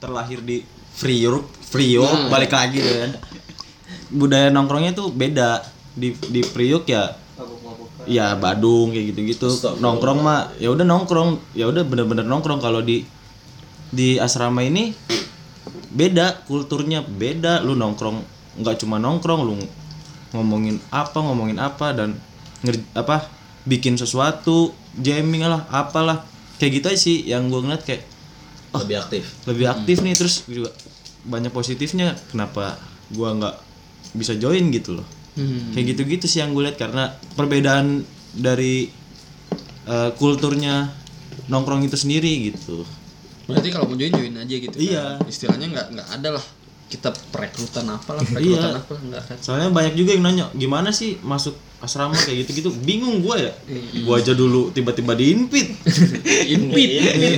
[0.00, 0.64] terlahir di
[1.00, 3.12] Priok Priok balik lagi tuh kan?
[4.10, 5.64] Budaya nongkrongnya tuh beda.
[5.94, 7.14] Di di Priuk ya
[8.08, 9.48] ya Badung kayak gitu-gitu.
[9.78, 11.54] Nongkrong mah ya udah nongkrong.
[11.54, 12.58] Ya udah bener-bener nongkrong.
[12.58, 13.04] Kalau di
[13.92, 14.96] di asrama ini
[15.92, 17.60] beda kulturnya beda.
[17.60, 19.54] Lu nongkrong nggak cuma nongkrong lu
[20.30, 22.16] ngomongin apa ngomongin apa dan
[22.62, 23.26] nger- apa
[23.66, 26.24] bikin sesuatu jamming lah apalah.
[26.60, 28.04] Kayak gitu aja sih yang gue ngeliat kayak
[28.70, 29.24] lebih aktif.
[29.48, 30.70] lebih aktif nih terus juga
[31.26, 32.14] banyak positifnya.
[32.30, 32.78] Kenapa
[33.10, 33.56] gua nggak
[34.14, 35.06] bisa join gitu loh?
[35.72, 38.04] Kayak gitu-gitu sih yang gue lihat karena perbedaan
[38.36, 38.92] dari
[39.88, 40.92] eh, kulturnya
[41.48, 42.84] nongkrong itu sendiri gitu.
[43.48, 44.76] Berarti kalau mau join join aja gitu.
[44.76, 45.18] Iya.
[45.18, 45.26] Kan?
[45.26, 46.44] Istilahnya nggak nggak ada lah
[46.90, 48.76] kita perekrutan apa lah perekrutan Iya.
[48.76, 49.36] apa lah nggak kan.
[49.38, 53.52] soalnya banyak juga yang nanya gimana sih masuk asrama kayak gitu-gitu bingung gue ya
[53.96, 55.68] gue aja dulu tiba-tiba diinvit
[56.50, 56.88] Impit.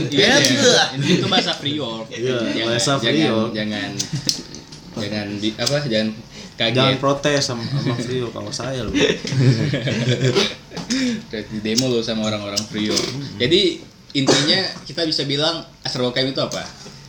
[0.09, 1.53] Iya, itu bahasa.
[1.61, 3.49] Iya, Jangan- bahasa jangan- Priok.
[3.53, 3.91] Jangan
[4.95, 6.09] jangan di apa jangan
[6.55, 6.75] kaget.
[6.75, 9.03] jangan protes sama sama Frio kalau saya loh di
[11.61, 13.05] demo lo sama orang-orang Priok.
[13.39, 13.79] Jadi
[14.13, 16.61] intinya kita bisa bilang asrama UKM itu apa?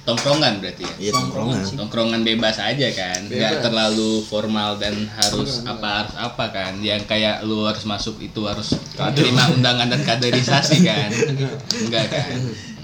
[0.03, 0.95] Tongkrongan berarti ya.
[0.99, 1.63] iya tongkrongan.
[1.79, 2.21] Tongkrongan.
[2.27, 7.63] Bebas aja kan, nggak terlalu formal dan harus apa harus apa kan, yang kayak lu
[7.63, 8.75] harus masuk itu harus
[9.15, 11.07] terima undangan dan kaderisasi kan,
[11.87, 12.35] enggak kan,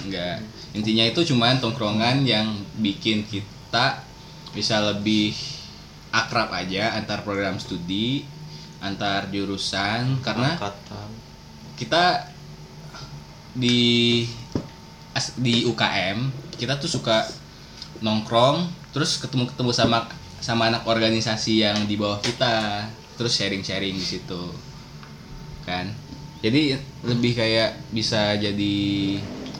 [0.08, 0.38] enggak.
[0.72, 4.00] Intinya itu cuman tongkrongan yang bikin kita
[4.56, 5.36] bisa lebih
[6.16, 8.24] akrab aja antar program studi,
[8.80, 10.56] antar jurusan karena
[11.76, 12.32] kita
[13.52, 14.24] di
[15.36, 17.24] di UKM kita tuh suka
[18.04, 20.12] nongkrong terus ketemu ketemu sama
[20.44, 24.42] sama anak organisasi yang di bawah kita terus sharing sharing di situ
[25.64, 25.88] kan?
[26.40, 28.76] Jadi lebih kayak bisa jadi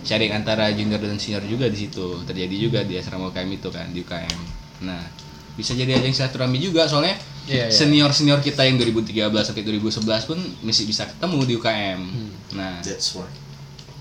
[0.04, 2.24] sharing antara junior dan senior juga di situ.
[2.24, 5.04] Terjadi juga di asrama UKM itu kan di UKM nah
[5.60, 7.16] bisa jadi ajang silaturahmi juga soalnya
[7.50, 7.74] Iya, iya.
[7.74, 12.02] senior senior kita yang 2013 sampai 2011 pun masih bisa ketemu di UKM
[12.54, 12.78] nah.
[12.86, 13.26] That's why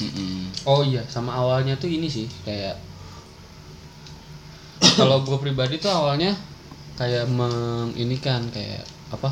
[0.05, 0.53] mm-mm.
[0.69, 2.77] Oh iya, sama awalnya tuh ini sih kayak
[4.99, 6.35] kalau gue pribadi tuh awalnya
[6.99, 8.83] kayak menginikan kayak
[9.15, 9.31] apa?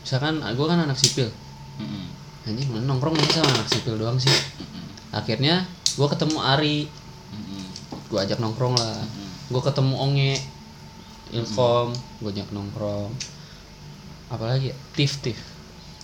[0.00, 1.28] Misalkan gue kan anak sipil,
[2.48, 4.32] anjing mana nongkrong nih sama anak sipil doang sih.
[5.12, 7.64] Akhirnya gue ketemu Ari, Mm-mm.
[8.08, 8.98] gue ajak nongkrong lah.
[9.52, 10.34] Gue ketemu Onge,
[11.30, 11.92] Ilkom,
[12.24, 13.12] gue ajak nongkrong.
[14.32, 14.76] Apalagi ya?
[14.96, 15.38] Tif Tif,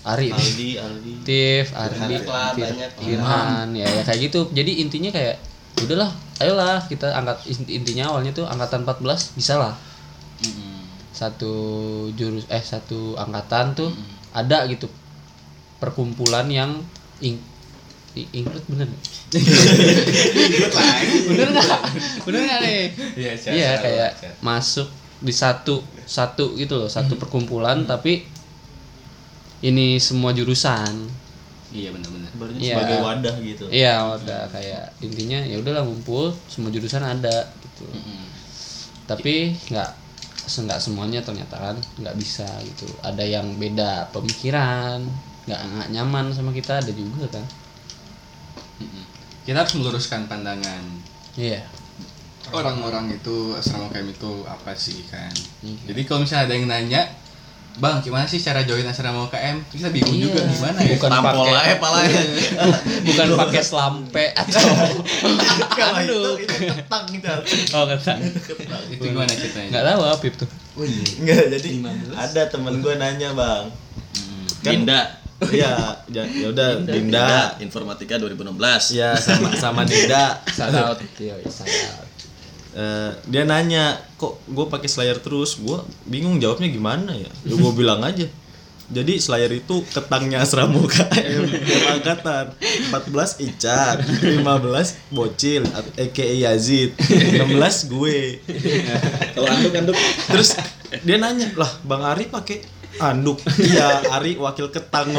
[0.07, 0.37] Ari, Tif.
[0.37, 2.15] Aldi Aldi Tif, Ardi,
[2.61, 2.91] banyak.
[3.01, 4.47] Firman, ya, ya kayak gitu.
[4.53, 5.41] Jadi intinya kayak
[5.83, 9.01] udahlah, ayolah kita angkat inti- intinya awalnya tuh angkatan 14
[9.35, 9.75] bisa lah.
[10.41, 10.81] Mm-mm.
[11.11, 11.53] Satu
[12.13, 13.91] jurus eh satu angkatan tuh
[14.31, 14.87] ada gitu
[15.77, 16.81] perkumpulan yang
[17.19, 17.37] ing
[18.13, 19.05] i- include bener nggak?
[21.27, 21.81] bener nggak
[22.25, 22.81] bener nggak nih
[23.17, 24.35] Iya, iya chat, kayak chat.
[24.41, 24.89] masuk
[25.21, 28.25] di satu satu gitu loh satu perkumpulan tapi
[29.61, 31.07] ini semua jurusan
[31.71, 32.31] Iya benar-benar.
[32.59, 32.75] Iya.
[32.75, 37.87] sebagai wadah gitu Iya, udah kayak intinya ya udahlah ngumpul, semua jurusan ada gitu.
[37.87, 38.27] Mm-mm.
[39.07, 39.91] Tapi nggak
[40.51, 42.91] nggak semuanya ternyata kan nggak bisa gitu.
[43.07, 44.99] Ada yang beda pemikiran,
[45.47, 47.47] nggak nggak nyaman sama kita ada juga kan.
[48.83, 49.05] Mm-mm.
[49.47, 50.83] Kita harus meluruskan pandangan
[51.39, 51.63] Iya.
[52.51, 55.31] orang-orang itu asrama UKM itu apa sih kan.
[55.63, 57.03] Jadi kalau misalnya ada yang nanya,
[57.79, 59.63] Bang, gimana sih cara join asrama UKM?
[59.71, 60.27] Kita bingung Iya.
[60.27, 60.99] juga gimana ya?
[60.99, 62.23] Bukan tampol pakai palanya
[63.09, 64.61] bukan pakai selampe atau
[65.79, 67.29] kalau itu itu ketang gitu
[67.73, 68.13] oh kata
[68.91, 69.69] Itu gimana ceritanya?
[69.71, 70.47] nggak tahu apa itu.
[71.21, 71.69] Enggak, jadi
[72.17, 73.65] ada temen gue nanya bang
[74.61, 75.01] kan, Dinda
[75.41, 75.73] Iya,
[76.13, 77.57] ya ya udah Dinda.
[77.57, 80.37] Informatika 2016 Ya sama sama Dinda.
[80.53, 82.10] Shout out, yo, shout out.
[82.71, 85.59] Eh, dia nanya, kok gue pakai Slayer terus?
[85.59, 87.31] Gue bingung jawabnya gimana ya.
[87.47, 88.27] Ya gue bilang aja.
[88.91, 92.51] Jadi Slayer itu ketangnya asrama UKM tiap angkatan
[92.91, 95.63] 14 Icat 15 Bocil
[95.95, 97.47] aka Yazid 16
[97.87, 98.43] gue
[99.31, 99.95] kalau anduk anduk
[100.27, 100.59] Terus
[101.07, 102.67] dia nanya, lah Bang Ari pakai
[102.99, 103.39] anduk.
[103.63, 105.15] Iya, Ari wakil ketang.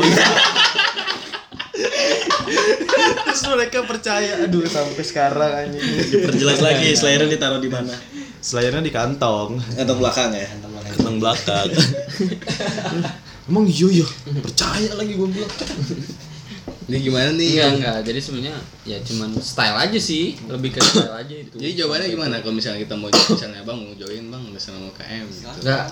[3.32, 5.84] Terus mereka percaya, aduh sampai sekarang anjing.
[6.28, 7.96] perjelas lagi slayernya ditaruh di mana
[8.42, 10.50] Selayarnya di kantong, kantong belakang ya
[10.98, 11.68] kantong belakang.
[13.50, 14.08] Emang iya ya,
[14.42, 15.54] percaya lagi gue bilang.
[16.90, 17.50] Ini gimana nih?
[17.58, 17.98] Enggak, enggak.
[18.10, 21.56] Jadi sebenarnya ya cuman style aja sih, lebih ke style aja itu.
[21.56, 25.48] Jadi jawabannya gimana kalau misalnya kita mau misalnya Bang mau join Bang asrama UKM gitu.
[25.62, 25.86] Enggak.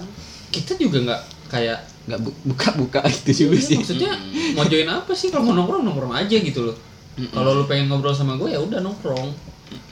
[0.50, 3.76] Kita juga enggak kayak nggak bu- buka-buka gitu juga sih.
[3.76, 4.14] maksudnya
[4.54, 5.28] mau join apa sih?
[5.28, 6.78] Kalau mau nongkrong nongkrong aja gitu loh.
[7.28, 9.30] Kalau lu pengen ngobrol sama gue ya udah nongkrong.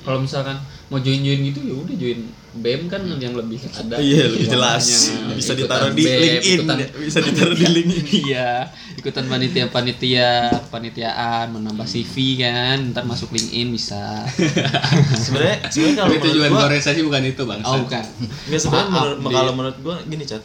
[0.02, 0.56] Kalau misalkan
[0.88, 2.20] mau join join gitu ya udah join
[2.58, 4.82] bem kan yang lebih ada Iya, lebih jelas.
[4.82, 5.36] warnanya.
[5.36, 6.56] Bisa Ikutan ditaruh di BEM, LinkedIn.
[6.56, 8.06] ikutan- Bisa ditaruh di LinkedIn.
[8.24, 8.50] iya
[8.98, 10.30] ikutan panitia panitia
[10.72, 12.78] panitiaan menambah CV kan.
[12.90, 14.26] Ntar masuk LinkedIn bisa.
[15.20, 18.04] Sebenarnya sebenarnya kalau tujuan gua organisasi bukan itu bang oh bukan.
[18.48, 20.42] Enggak sebenarnya menurut, kalau menurut gua gini cat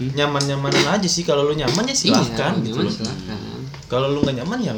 [0.00, 2.94] nyaman-nyamanan aja sih kalau lu nyaman ya silahkan iya, gitu nyaman loh.
[2.94, 3.38] silahkan.
[3.86, 4.74] Kalau lu nggak nyaman ya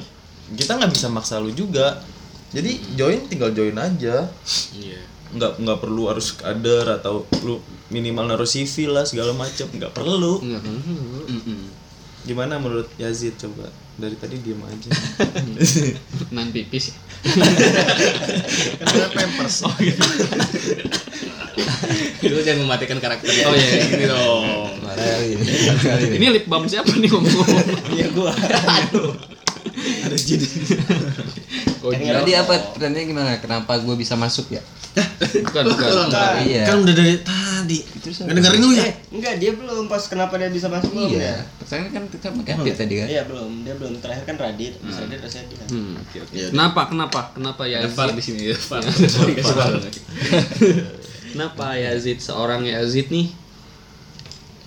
[0.53, 2.05] kita nggak bisa maksa lu juga.
[2.53, 4.29] Jadi join tinggal join aja.
[4.77, 5.01] Iya.
[5.33, 7.59] Nggak nggak perlu harus kader atau lu
[7.91, 10.45] minimal naruh CV lah segala macam nggak perlu.
[10.45, 10.77] Enggak kan
[12.27, 14.91] gimana menurut Yazid coba dari tadi diem aja
[16.35, 16.97] main pipis ya
[18.87, 19.99] Karena pampers oh, gitu.
[22.29, 23.83] Lu jangan mematikan karakternya Oh, iya.
[23.83, 25.53] Gini dong kali ini.
[25.81, 26.27] Kali ini.
[26.39, 28.31] lip balm siapa nih ngomong-ngomong iya gua
[30.07, 30.46] ada jadi
[31.87, 33.31] Tadi apa pertanyaannya gimana?
[33.38, 34.62] Kenapa gue bisa masuk ya?
[35.44, 36.09] bukan bukan
[36.42, 36.64] Iya.
[36.64, 37.79] Kan udah dari tadi.
[37.85, 38.88] Nggak dengerin lu ya?
[39.12, 41.20] Enggak, dia belum pas kenapa dia bisa masuk belum Iya.
[41.20, 41.37] ya?
[41.61, 43.07] Pertanyaan kan kita pakai update tadi kan?
[43.12, 43.51] Iya, belum.
[43.62, 43.92] Dia belum.
[44.01, 45.64] Terakhir kan Radit, terus Radit terus dia.
[45.68, 45.94] Hmm.
[46.33, 46.49] Iya.
[46.51, 48.81] kenapa kenapa kenapa ya Ada far di sini ya far
[51.33, 53.29] kenapa Yazid seorang Yazid nih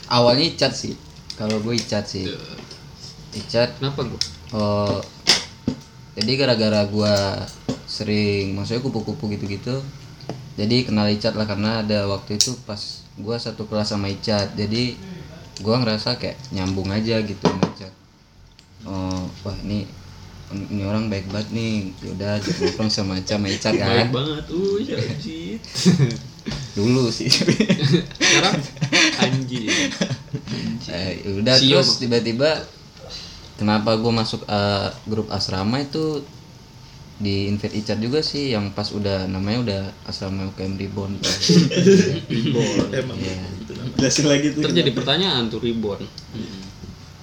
[0.10, 0.98] Awalnya icat sih.
[1.38, 2.26] Kalau gue icat sih.
[3.38, 4.18] Icat kenapa gua
[4.50, 4.98] Oh,
[6.18, 7.46] jadi gara-gara gua
[7.90, 9.82] sering maksudnya kupu-kupu gitu-gitu
[10.60, 14.52] jadi kenal Icat lah karena ada waktu itu pas gua satu kelas sama Icat.
[14.60, 15.00] Jadi
[15.64, 17.94] gua ngerasa kayak nyambung aja gitu sama Icat.
[18.84, 19.88] Oh wah ini
[20.52, 21.96] ini orang baik banget nih.
[22.04, 23.88] Yaudah jadi nongkrong sama Icat sama Icat kan.
[23.88, 25.62] baik banget uh Yazid
[26.76, 27.32] dulu sih.
[27.32, 28.60] Sekarang?
[29.24, 29.72] Anjing
[30.92, 32.68] Eh, udah Sio, terus tiba-tiba
[33.60, 36.24] kenapa gue masuk eh, grup asrama itu
[37.20, 41.36] di invite Icat juga sih yang pas udah namanya udah asrama UKM Reborn tuh.
[42.96, 43.44] emang Iya.
[44.00, 46.08] jelasin lagi tuh terjadi pertanyaan tuh reborn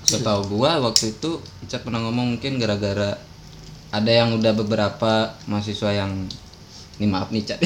[0.04, 3.16] Setahu gua waktu itu Icat pernah ngomong mungkin gara-gara
[3.88, 6.28] ada yang udah beberapa mahasiswa yang
[7.00, 7.60] ini maaf nih Icat.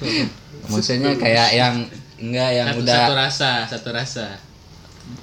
[0.72, 1.74] maksudnya kayak yang
[2.16, 4.26] enggak yang satu, udah satu rasa satu rasa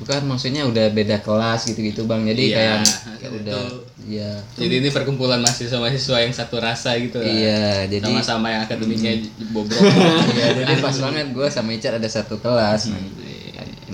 [0.02, 2.26] bukan maksudnya udah beda kelas gitu-gitu Bang.
[2.28, 2.80] Jadi Iya, kayak
[3.21, 3.60] ya udah
[4.06, 4.32] iya.
[4.54, 7.30] jadi ini perkumpulan mahasiswa-mahasiswa yang satu rasa gitu lah.
[7.30, 9.13] Iya, jadi sama-sama yang akademiknya
[9.50, 9.82] bobrok
[10.36, 12.91] Iya, jadi pas banget gue sama Icat ada satu kelas.
[12.91, 13.02] Nah,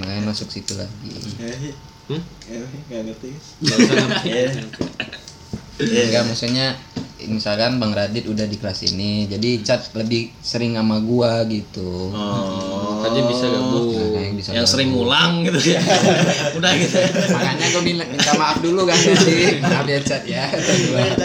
[0.02, 1.12] makanya masuk situ lagi.
[2.92, 3.30] nggak ngerti
[5.80, 6.76] Enggak maksudnya
[7.30, 12.10] misalkan Bang Radit udah di kelas ini, jadi Icat lebih sering sama gua gitu.
[12.10, 13.02] Oh.
[13.02, 15.82] makanya bisa gabung Makanya bisa Yang sering ngulang gitu ya.
[16.58, 16.98] Udah gitu.
[17.34, 19.58] Makanya gue minta, minta maaf dulu kan sih.
[19.58, 20.46] Maaf ya Cat ya.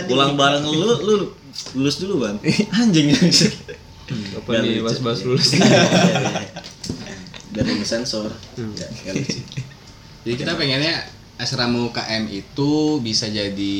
[0.09, 1.14] Ulang bareng lu lu
[1.76, 2.40] lulus dulu, Bang.
[2.80, 3.12] Anjing.
[4.06, 5.59] apa nih bahas-bahas lulus
[7.52, 8.32] Dan yang sensor.
[8.56, 9.42] Ya, sih.
[10.24, 11.04] jadi kita pengennya
[11.37, 13.76] asrama UKM itu bisa jadi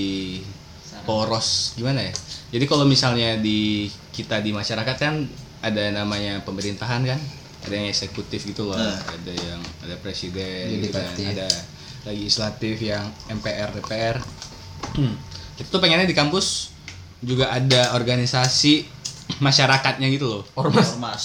[1.07, 2.13] poros gimana ya?
[2.51, 5.23] Jadi kalau misalnya di kita di masyarakat kan
[5.63, 7.21] ada namanya pemerintahan kan?
[7.67, 8.95] Ada yang eksekutif gitu loh Ah.
[8.95, 11.15] ada yang ada presiden gitu kan.
[11.15, 11.49] Ada
[12.07, 14.17] legislatif yang MPR DPR
[15.57, 16.71] itu tuh pengennya di kampus
[17.19, 18.87] juga ada organisasi
[19.43, 20.43] masyarakatnya gitu loh.
[20.55, 20.95] Ormas.
[20.95, 21.23] Ormas.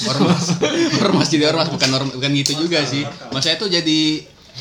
[0.98, 1.28] Ormas.
[1.34, 3.06] Jadi ormas bukan ormas bukan gitu juga sih.
[3.30, 4.00] Maksudnya itu jadi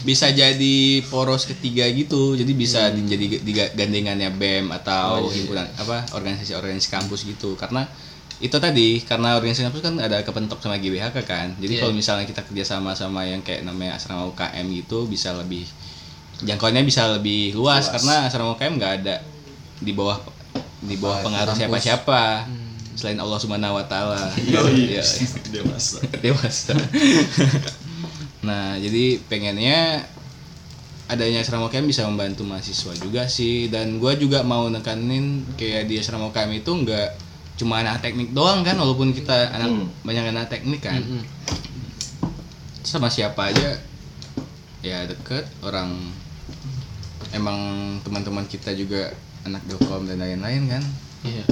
[0.00, 2.32] bisa jadi poros ketiga gitu.
[2.32, 7.54] Jadi bisa di- jadi di gandengannya bem atau himpunan apa organisasi-organisasi kampus gitu.
[7.54, 7.84] Karena
[8.38, 11.52] itu tadi karena organisasi kampus kan ada kepentok sama GBHK kan.
[11.54, 15.68] Jadi kalau misalnya kita kerjasama sama yang kayak namanya asrama UKM gitu bisa lebih
[16.40, 19.20] jangkauannya bisa lebih luas, karena asrama UKM nggak ada
[19.76, 20.16] di bawah
[20.80, 22.22] di bawah pengaruh siapa-siapa.
[22.90, 24.28] Selain Allah Subhanahu wa taala.
[24.36, 25.00] Iya.
[25.54, 26.00] dewasa.
[26.24, 26.72] Dewasa.
[28.44, 30.04] nah, jadi pengennya
[31.10, 33.66] adanya asrama UKM bisa membantu mahasiswa juga sih.
[33.66, 37.08] Dan gua juga mau nekanin kayak di asrama UKM itu nggak
[37.58, 41.02] cuma anak teknik doang kan walaupun kita anak banyak anak teknik kan.
[42.86, 43.76] Sama siapa aja.
[44.80, 45.92] Ya deket orang
[47.36, 47.58] emang
[48.00, 49.12] teman-teman kita juga
[49.44, 50.82] anak dokom dan lain-lain kan.
[51.26, 51.44] Iya.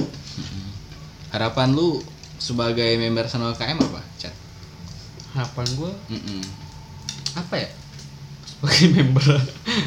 [1.35, 2.01] Harapan lu
[2.39, 4.33] sebagai member sama UKM apa chat?
[5.35, 6.41] Harapan gue Mm-mm.
[7.33, 7.69] Apa ya?
[8.45, 9.25] Sebagai member.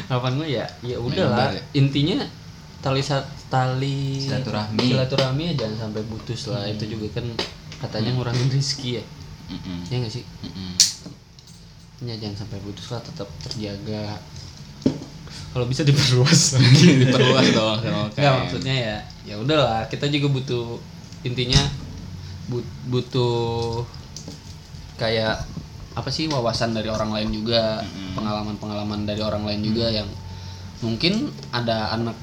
[0.07, 1.51] Harapan gue ya ya udahlah.
[1.51, 1.61] ya?
[1.73, 2.23] intinya
[2.79, 2.99] tali
[3.47, 4.81] tali Silaturahmi.
[4.83, 6.63] silaturahmi ya jangan sampai putus lah.
[6.65, 7.25] Itu juga kan
[7.79, 9.03] katanya ngurangin rezeki ya.
[9.43, 9.79] Mm-mm.
[9.87, 10.23] ya nggak sih?
[10.41, 10.71] Mm-mm.
[12.03, 14.17] ya jangan sampai putus lah tetap terjaga.
[15.53, 16.57] Kalau bisa diperluas.
[17.03, 19.85] Diperluas dong sama UKM Enggak maksudnya ya ya udahlah.
[19.85, 20.81] Kita juga butuh
[21.21, 21.61] intinya
[22.49, 23.85] but- butuh
[24.95, 25.45] kayak
[25.93, 27.85] apa sih wawasan dari orang lain juga
[28.17, 30.09] pengalaman-pengalaman dari orang lain juga yang
[30.81, 32.17] mungkin ada anak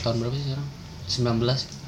[0.00, 0.68] tahun berapa sih sekarang?
[1.04, 1.36] 19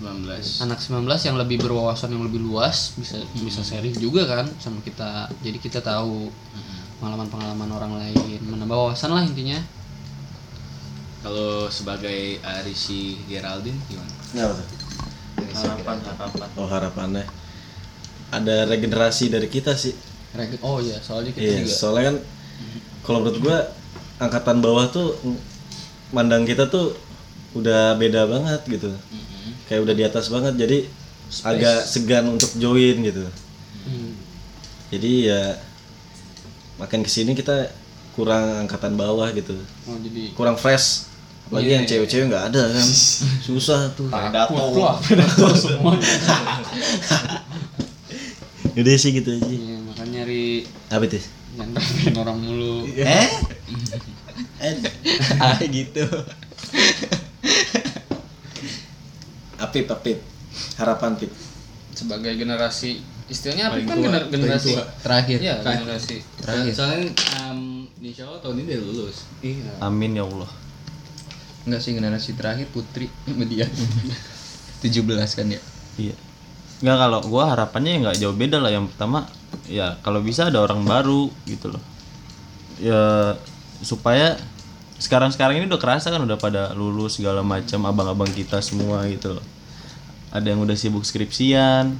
[0.05, 4.85] 19 anak 19 yang lebih berwawasan yang lebih luas bisa bisa sharing juga kan sama
[4.85, 5.33] kita.
[5.41, 6.29] Jadi kita tahu
[7.01, 9.57] pengalaman-pengalaman orang lain menambah wawasan lah intinya.
[11.25, 14.13] Kalau sebagai Arisi Geraldine gimana?
[14.31, 14.87] Kenapa tuh?
[15.57, 16.49] harapan harapan.
[16.61, 17.25] Oh harapannya.
[18.31, 19.97] Ada regenerasi dari kita sih.
[20.37, 22.17] Reg- oh iya soalnya kita Iya, juga soalnya kan
[23.03, 23.59] kalau menurut gua
[24.19, 25.17] angkatan bawah tuh
[26.11, 26.95] mandang kita tuh
[27.53, 28.93] udah beda banget gitu.
[29.67, 30.79] Kayak udah di atas banget jadi
[31.43, 33.25] agak segan untuk join gitu.
[33.83, 34.13] Hmm.
[34.89, 35.59] Jadi ya
[36.77, 37.73] makin ke sini kita
[38.13, 39.57] kurang angkatan bawah gitu.
[39.85, 41.09] oh jadi Kurang fresh.
[41.47, 41.91] Apalagi Iya, yang iya.
[41.95, 42.87] cewek-cewek nggak ada kan.
[43.47, 44.11] Susah tuh.
[44.99, 45.53] predator
[48.77, 49.47] Udah sih gitu aja.
[49.47, 49.86] iya, makanya
[50.27, 51.19] nyari Apa itu?
[51.55, 53.29] nyandarin orang mulu Eh?
[55.39, 56.03] ah gitu
[59.57, 60.19] Apip, apip.
[60.77, 61.33] Harapan pip.
[61.97, 65.01] sebagai generasi istilahnya apa kan gener- generasi paling tua.
[65.01, 66.73] terakhir Iya, generasi Terakhir.
[66.77, 67.09] soalnya
[67.41, 67.61] um,
[67.99, 70.51] insya Allah tahun ini udah lulus iya Amin ya Allah.
[71.65, 73.73] enggak sih generasi terakhir putri median
[74.85, 74.93] 17
[75.41, 75.61] kan ya
[75.97, 76.13] Iya.
[76.81, 78.73] Nggak kalau gua harapannya ya jauh beda lah.
[78.73, 79.29] Yang pertama
[79.67, 81.83] ya kalau bisa ada orang baru gitu loh.
[82.77, 83.35] Ya
[83.81, 84.37] supaya
[84.97, 89.45] sekarang-sekarang ini udah kerasa kan udah pada lulus segala macam abang-abang kita semua gitu loh.
[90.33, 91.97] Ada yang udah sibuk skripsian.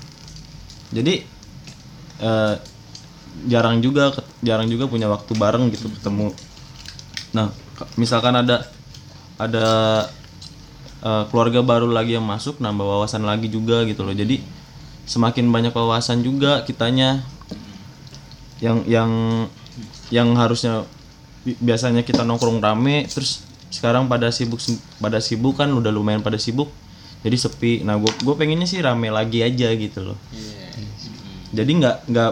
[0.93, 1.25] Jadi
[2.21, 2.55] eh,
[3.49, 6.33] jarang juga jarang juga punya waktu bareng gitu ketemu.
[7.37, 7.53] Nah,
[8.01, 8.65] misalkan ada
[9.37, 9.67] ada
[11.05, 14.41] eh, keluarga baru lagi yang masuk nambah wawasan lagi juga gitu loh jadi
[15.07, 17.23] semakin banyak wawasan juga kitanya.
[18.59, 19.11] Yang yang
[20.09, 20.83] yang harusnya
[21.45, 24.63] bi- biasanya kita nongkrong rame terus sekarang pada sibuk
[25.03, 26.71] pada sibuk kan udah lumayan pada sibuk
[27.23, 27.83] jadi sepi.
[27.87, 30.19] Nah gue gue pengennya sih rame lagi aja gitu loh.
[31.55, 32.31] Jadi nggak nggak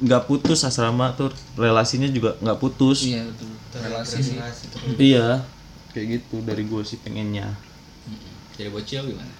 [0.00, 3.04] nggak putus asrama tuh relasinya juga nggak putus.
[3.04, 3.50] Iya betul.
[3.72, 4.36] Relasi sih.
[5.00, 5.42] Iya.
[5.92, 7.52] Kayak gitu dari gue sih pengennya.
[8.56, 9.32] Jadi bocil gimana?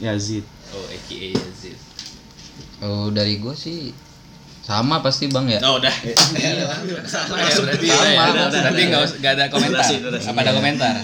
[0.00, 0.44] Ya Zid.
[0.72, 1.76] Oh aka Yazid
[2.80, 3.90] oh dari gue sih
[4.60, 5.60] sama pasti bang ya.
[5.62, 5.90] Oh udah.
[7.04, 7.34] Sama.
[7.36, 9.82] Ya berarti udah ya berarti nggak usah- nggak ada komentar.
[10.22, 10.94] apa ada komentar.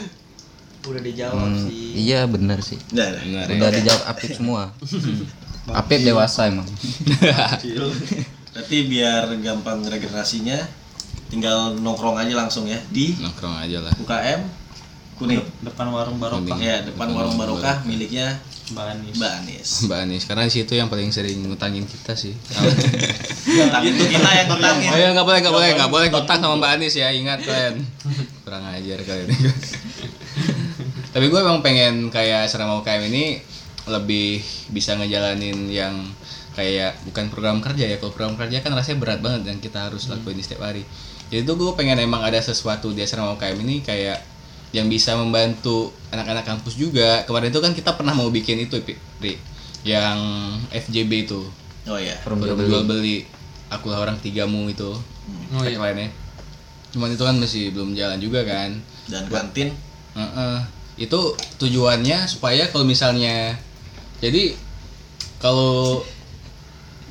[0.81, 1.90] Udah dijawab Hmm, sih.
[2.01, 2.79] iya bener sih.
[2.88, 3.23] Udah, udah.
[3.44, 4.62] Benar udah dijawab Apip semua.
[5.81, 6.64] Apip dewasa emang.
[8.49, 10.57] Berarti biar gampang regenerasinya
[11.29, 13.92] tinggal nongkrong aja langsung ya di nongkrong aja lah.
[13.99, 14.40] UKM
[15.18, 15.42] Kuning.
[15.66, 16.57] depan warung barokah.
[16.62, 19.68] Ya, depan warung barokah miliknya Mbak Anis Mbak Anis.
[19.88, 22.37] Mbak Anis karena di situ yang paling sering ngutangin kita sih.
[23.74, 24.88] Tapi itu kita yang ngutangin.
[24.92, 27.83] Oh iya nggak boleh nggak boleh nggak boleh ngutang sama Mbak Anis ya ingat kalian
[28.44, 29.28] kurang ajar kalian
[31.12, 33.40] tapi gue emang pengen kayak serama UKM ini
[33.88, 35.92] lebih bisa ngejalanin yang
[36.52, 37.96] kayak bukan program kerja ya.
[37.96, 40.85] Kalau program kerja kan rasanya berat banget dan kita harus lakuin di setiap hari.
[41.28, 44.20] Jadi tuh gue pengen emang ada sesuatu di asrama UKM ini kayak
[44.70, 49.00] yang bisa membantu anak-anak kampus juga kemarin itu kan kita pernah mau bikin itu Pi-
[49.18, 49.35] Ri,
[49.83, 50.18] yang
[50.68, 51.40] FJB itu
[51.88, 52.20] Oh iya.
[52.20, 53.24] Forum jual beli.
[53.68, 54.92] akulah orang tigamu itu
[55.50, 55.76] Oh iya.
[55.76, 56.09] tagline-nya.
[56.88, 59.72] cuman itu kan masih belum jalan juga kan Dan kantin
[60.12, 60.57] Heeh.
[60.98, 61.20] itu
[61.57, 63.57] tujuannya supaya kalau misalnya
[64.18, 64.52] jadi
[65.38, 66.00] kalau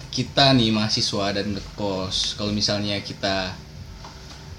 [0.10, 3.54] kita nih mahasiswa dan ngekos kalau misalnya kita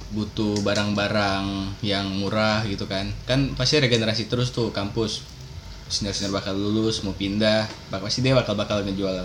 [0.09, 3.12] butuh barang-barang yang murah gitu kan.
[3.29, 5.25] Kan pasti regenerasi terus tuh kampus.
[5.88, 9.25] Sinar-sinar bakal lulus mau pindah bak pasti dia bakal bakal ngejual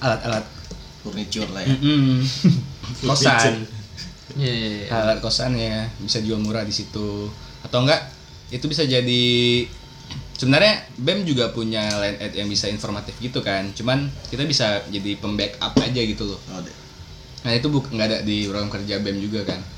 [0.00, 0.44] alat-alat
[1.00, 1.72] furniture lah ya.
[1.72, 2.20] Mm-mm.
[3.08, 3.64] kosan.
[4.36, 4.86] Iya, iya, iya.
[4.92, 7.32] alat kosan ya bisa jual murah di situ.
[7.64, 8.12] Atau enggak
[8.52, 9.24] itu bisa jadi
[10.36, 13.72] sebenarnya BEM juga punya line ad yang bisa informatif gitu kan.
[13.72, 16.40] Cuman kita bisa jadi pembackup aja gitu loh.
[16.52, 16.60] Oh,
[17.44, 19.75] nah itu buk nggak ada di program kerja BEM juga kan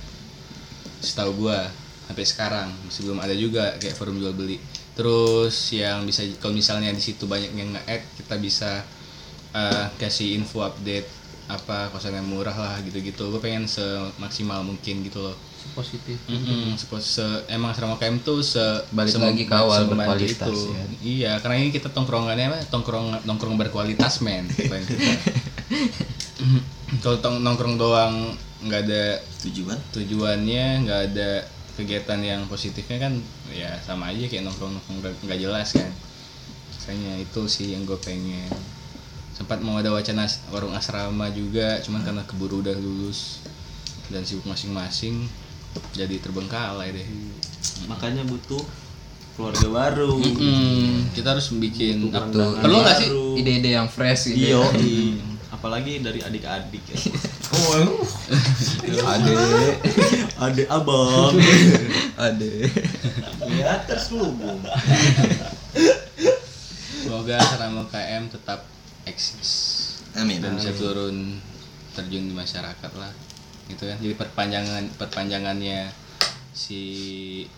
[1.01, 1.69] setahu gua
[2.05, 4.57] sampai sekarang masih belum ada juga kayak forum jual beli
[4.93, 8.83] terus yang bisa kalau misalnya di situ banyak yang nge-add kita bisa
[9.53, 11.07] eh, kasih info update
[11.49, 15.33] apa kosan yang murah lah gitu-gitu gue pengen semaksimal mungkin gitu loh
[15.73, 18.59] positif Mm-mm, sepo- se- emang asrama KM tuh se
[18.91, 20.83] Balik sem- lagi ke awal semembantu berkualitas, ya.
[20.99, 22.59] Iya, karena ini kita tongkrongannya apa?
[22.67, 24.49] Tongkrong nongkrong berkualitas men.
[27.01, 29.03] Kalau tong- nongkrong doang nggak ada
[29.41, 29.79] Tujuan?
[29.93, 31.31] tujuannya, nggak ada
[31.75, 33.15] kegiatan yang positifnya kan
[33.49, 35.91] ya sama aja kayak nongkrong nongkrong nggak- jelas kan.
[36.77, 38.49] Makanya itu sih yang gue pengen.
[39.31, 43.39] Sempat mau ada wacana warung asrama juga cuman karena keburu udah lulus
[44.09, 45.29] dan sibuk masing-masing
[45.93, 47.07] jadi terbengkalai deh.
[47.87, 48.59] Makanya butuh
[49.37, 50.19] keluarga baru.
[50.19, 52.27] Mm, kita harus bikin apa-
[52.59, 54.63] perlu nggak sih ide-ide yang fresh gitu iyo
[55.49, 56.99] apalagi dari adik-adik ya
[59.09, 59.35] ade
[60.37, 61.35] adik abang
[62.21, 62.69] ade
[63.49, 64.61] di atas lu Bung.
[67.03, 68.69] semoga asrama KM tetap
[69.09, 69.51] eksis
[70.19, 70.45] Amin.
[70.45, 71.41] dan bisa turun
[71.97, 73.13] terjun di masyarakat lah
[73.69, 75.89] gitu kan jadi perpanjangan perpanjangannya
[76.53, 76.81] si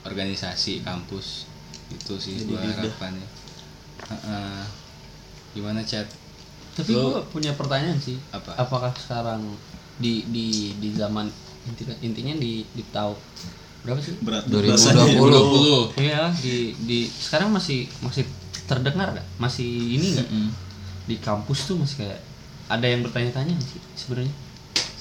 [0.06, 1.46] organisasi kampus
[1.90, 3.26] itu sih gua harapannya
[4.10, 4.62] Heeh.
[5.54, 6.06] gimana chat
[6.70, 8.16] Tapi gue punya pertanyaan sih.
[8.30, 8.54] Apa?
[8.54, 9.42] Apakah sekarang
[10.00, 10.46] di di
[10.80, 11.28] di zaman
[11.68, 13.16] intinya, intinya di di tahun
[13.80, 14.16] berapa sih?
[14.20, 18.24] Berat 2020 Iya di di sekarang masih masih
[18.64, 19.26] terdengar gak?
[19.36, 20.28] Masih ini nggak?
[21.08, 22.20] Di kampus tuh masih kayak
[22.68, 24.32] ada yang bertanya-tanya sih sebenarnya?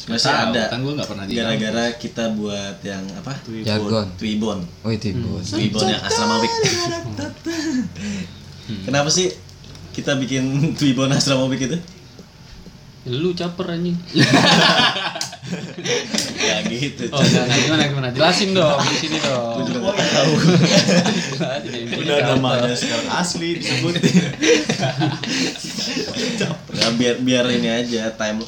[0.10, 0.64] Masih Tahu, ada.
[0.74, 3.38] kan gua nggak pernah Gara-gara kita buat yang apa?
[3.62, 4.66] jargon Twibon.
[4.82, 6.50] oh itu bos Twibon yang asrama week.
[8.88, 9.30] Kenapa sih
[9.94, 11.78] kita bikin Twibon asrama week itu?
[13.10, 13.98] Ya, lu caper anjing.
[16.46, 17.10] ya gitu.
[17.10, 18.08] Oh, enggak, enggak, gimana gimana?
[18.14, 19.58] Jelasin dong di sini dong.
[19.58, 20.34] Gua juga nggak tahu.
[21.40, 21.56] Ya,
[21.96, 24.04] udah namanya sekarang asli disebutin
[26.76, 28.44] Ya, biar biar ini aja time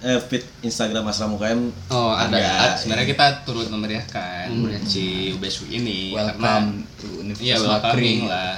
[0.00, 2.72] eh, feed Instagram asrama UKM Oh, ada.
[2.80, 4.48] Sebenarnya kita turut memeriahkan
[4.88, 8.56] si UBSU ini welcome to karena iya Universitas welcoming Bakri lah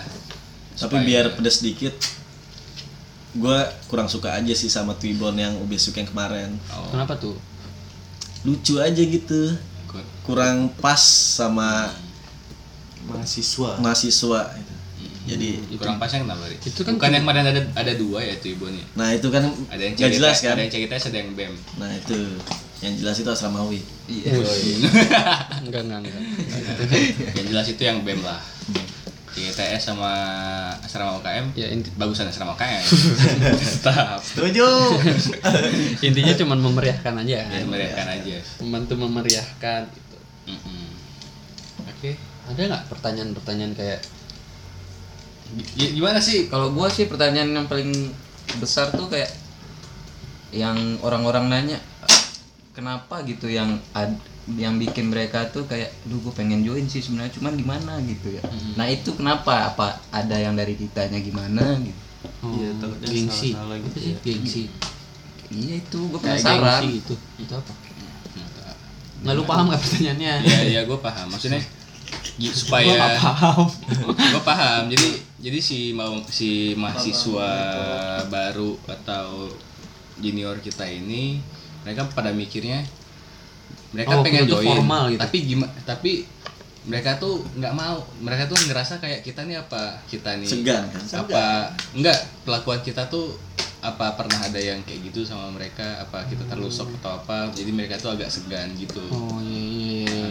[0.75, 1.95] tapi biar pedes dikit
[3.35, 3.59] gue
[3.91, 6.51] kurang suka aja sih sama Twibon yang UBSUK yang kemarin.
[6.71, 7.35] Oh, Kenapa tuh?
[8.45, 9.57] lucu aja gitu.
[10.25, 11.01] Kurang pas
[11.35, 11.93] sama
[13.05, 13.71] mahasiswa.
[13.81, 14.75] mahasiswa gitu.
[15.25, 16.57] jadi kurang pasnya kenapa Ri?
[16.61, 19.83] Itu kan bukan yang kemarin ada ada dua ya itu ibunya nah itu kan ada
[19.85, 20.57] yang cerita jelas kan?
[20.57, 22.17] ada yang cerita ada yang bem nah itu.
[22.85, 23.81] Yang jelas itu asramawi.
[24.13, 24.29] Iya.
[25.65, 26.21] Enggak, enggak, enggak.
[27.33, 28.37] yang jelas itu yang bem lah
[29.37, 30.13] ITS sama
[30.79, 32.83] asrama UKM Ya inti, bagusan asrama UKM
[33.83, 34.67] tetap setuju
[36.07, 37.43] intinya cuma memeriahkan aja.
[37.43, 40.17] ya meriahkan aja Membantu memeriahkan gitu.
[40.49, 40.87] Mm-mm.
[41.85, 42.11] oke
[42.47, 44.01] Ada nggak pertanyaan-pertanyaan kayak
[45.75, 47.91] G- gimana sih kalau gua sih pertanyaan yang paling
[48.59, 49.31] besar tuh kayak
[50.51, 51.79] yang orang-orang nanya
[52.71, 54.15] kenapa gitu yang ad,
[54.55, 58.43] yang bikin mereka tuh kayak duh gue pengen join sih sebenarnya cuman gimana gitu ya
[58.77, 62.01] nah itu kenapa apa ada yang dari kitanya gimana gitu
[62.45, 63.51] oh, Iya, takutnya gengsi.
[63.53, 64.13] salah-salah Apa gitu sih?
[64.13, 64.17] ya.
[64.21, 64.63] Gengsi.
[65.49, 67.15] iya itu gue penasaran gengsi gitu.
[67.37, 67.73] Itu apa?
[69.25, 70.33] Nggak lu paham nggak pertanyaannya?
[70.45, 71.61] ya ya gue paham maksudnya
[72.53, 73.61] supaya Gua nggak paham.
[74.37, 75.09] gue paham jadi
[75.41, 77.51] jadi si mau si mahasiswa
[78.29, 79.53] baru atau
[80.21, 81.41] junior kita ini
[81.85, 82.85] mereka pada mikirnya
[83.95, 85.21] mereka Oh, pengen join formal gitu.
[85.23, 86.13] tapi gimana tapi
[86.85, 88.05] mereka tuh nggak mau.
[88.21, 91.25] Mereka tuh ngerasa kayak kita nih apa kita nih segan kan?
[91.25, 93.41] apa enggak pelakuan kita tuh
[93.81, 96.05] apa pernah ada yang kayak gitu sama mereka?
[96.05, 97.49] Apa kita terlalu sok atau apa?
[97.57, 99.01] Jadi mereka tuh agak segan gitu.
[99.09, 100.29] Oh iya iya.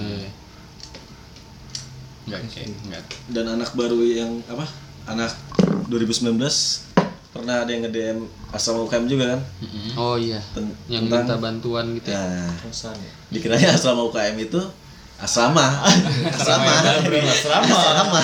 [2.30, 2.38] iya, iya.
[2.46, 3.04] kayak enggak
[3.34, 4.70] dan anak baru yang apa?
[5.10, 5.34] Anak
[5.90, 6.93] 2019
[7.34, 8.18] pernah ada yang nge-DM
[8.50, 9.42] asrama UKM juga kan?
[9.98, 10.38] Oh iya.
[10.54, 12.08] Ten- Yang tentang- minta bantuan gitu.
[12.08, 12.22] ya.
[12.22, 12.54] Nah,
[12.94, 13.12] ya?
[13.34, 14.62] dikiranya asrama UKM itu
[15.18, 15.66] asrama.
[16.38, 16.72] Asrama
[17.26, 17.66] asrama.
[17.66, 18.22] Asrama.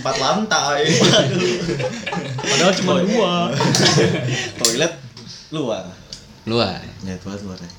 [0.00, 0.82] Empat lantai.
[2.48, 3.32] Padahal cuma dua.
[4.62, 4.92] Toilet
[5.50, 5.84] luar.
[6.44, 6.80] Luar.
[7.02, 7.70] ya toilet luar ya.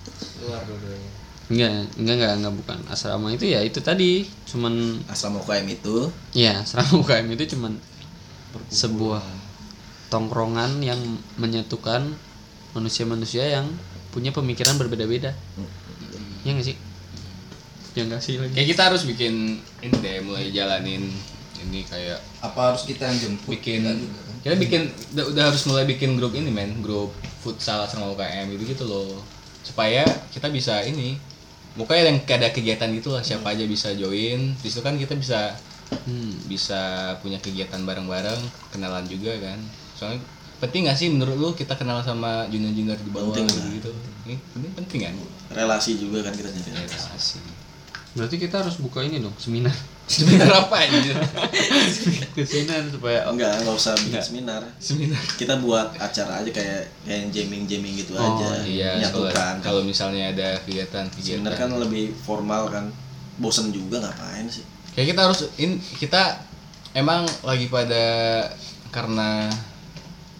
[1.45, 1.69] Enggak,
[2.01, 2.79] enggak, enggak, enggak bukan.
[2.89, 4.25] Asrama itu ya itu tadi.
[4.45, 7.77] Cuman asrama UKM itu ya asrama UKM itu cuman
[8.67, 9.21] sebuah
[10.09, 10.99] tongkrongan yang
[11.35, 12.13] menyatukan
[12.73, 13.67] manusia-manusia yang
[14.11, 15.31] punya pemikiran berbeda-beda.
[16.43, 16.77] Ya enggak sih?
[17.95, 18.51] Ya enggak sih lagi.
[18.53, 21.07] kayak kita harus bikin ini deh mulai jalanin
[21.63, 23.97] ini kayak apa harus kita yang jemput bikin juga kan?
[24.43, 24.81] kita bikin
[25.15, 29.23] udah, udah harus mulai bikin grup ini men grup futsal sama UKM gitu gitu loh
[29.63, 30.03] supaya
[30.35, 31.15] kita bisa ini
[31.79, 35.15] pokoknya yang kayak ada kegiatan gitu lah siapa aja bisa join di situ kan kita
[35.15, 36.33] bisa Hmm.
[36.49, 38.41] bisa punya kegiatan bareng-bareng
[38.73, 39.61] kenalan juga kan
[39.95, 40.19] soalnya
[40.55, 43.91] penting gak sih menurut lu kita kenal sama junior-junior di bawah Penting gitu gitu?
[44.25, 45.13] Ini penting penting kan
[45.53, 47.39] relasi juga kan kita nyari relasi.
[48.15, 49.75] Berarti kita harus buka ini dong, seminar.
[50.07, 51.17] seminar apa anjir?
[52.47, 54.23] Seminar supaya enggak enggak usah bikin Enggak.
[54.23, 54.61] seminar.
[54.77, 55.21] Seminar.
[55.35, 58.63] Kita buat acara aja kayak kayak jamming jamming gitu Oh, aja.
[58.63, 61.57] iya kalau nyatukan kalau misalnya ada kegiatan seminar kegiatan.
[61.57, 62.85] kan lebih formal kan.
[63.35, 64.63] Bosen juga ngapain sih?
[64.95, 66.39] Kayak kita harus in kita
[66.93, 68.05] emang lagi pada
[68.89, 69.51] karena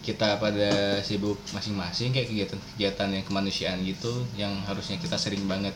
[0.06, 0.70] kita pada
[1.02, 5.74] sibuk masing-masing kayak kegiatan-kegiatan yang kemanusiaan gitu yang harusnya kita sering banget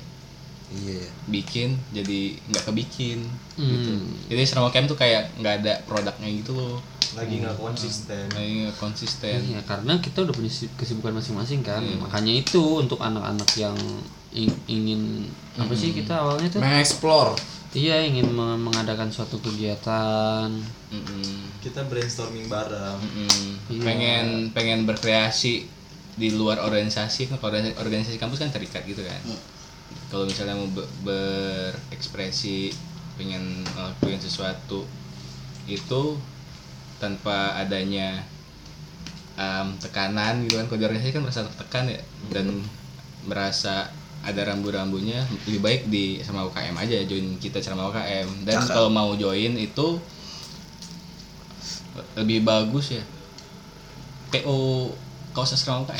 [0.69, 1.01] Iya.
[1.25, 3.25] bikin jadi nggak kebikin
[3.57, 3.65] Hmm.
[3.67, 3.91] gitu
[4.29, 6.77] jadi selama camp tuh kayak nggak ada produknya gitu loh
[7.11, 11.81] lagi nggak konsisten lagi nggak konsisten Iya, karena kita udah punya si- kesibukan masing-masing kan.
[11.81, 11.97] Iya.
[11.97, 13.73] Makanya itu untuk anak-anak yang
[14.31, 15.25] ing- ingin
[15.57, 16.61] apa sih kita awalnya tuh?
[16.61, 17.33] mengeksplor
[17.69, 20.49] Iya, ingin me- mengadakan suatu kegiatan.
[20.89, 21.53] Mm-mm.
[21.59, 22.97] kita brainstorming bareng.
[23.69, 23.83] Iya.
[23.83, 25.67] pengen pengen berkreasi
[26.15, 29.21] di luar organisasi kan kalau organisasi, organisasi kampus kan terikat gitu kan
[30.09, 32.73] kalau misalnya mau be- berekspresi
[33.15, 34.83] pengen ngelakuin sesuatu
[35.63, 36.01] itu
[36.97, 38.23] tanpa adanya
[39.35, 42.01] um, tekanan gitu kan kalau di organisasi kan merasa tertekan ya
[42.33, 42.47] dan
[43.23, 48.87] merasa ada rambu-rambunya lebih baik di sama UKM aja join kita sama UKM dan kalau
[48.87, 49.97] mau join itu
[52.15, 53.03] lebih bagus ya
[54.29, 54.91] PO
[55.29, 55.99] kaos asrama UKM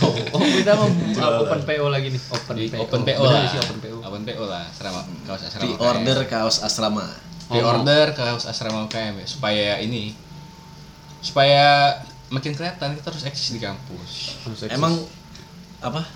[0.00, 0.88] Oh, oh kita mau
[1.40, 2.20] open PO lagi nih.
[2.28, 2.80] Open Di PO.
[2.80, 3.96] open PO lah sih open PO.
[4.00, 5.84] open PO lah asrama kaos asrama Di UKM.
[5.84, 7.06] order kaos asrama.
[7.44, 10.16] di order kaos asrama UKM ya supaya ini
[11.20, 11.92] supaya
[12.28, 14.72] makin kelihatan kita harus eksis di kampus Harus eksis.
[14.72, 14.96] Emang
[15.78, 16.08] apa?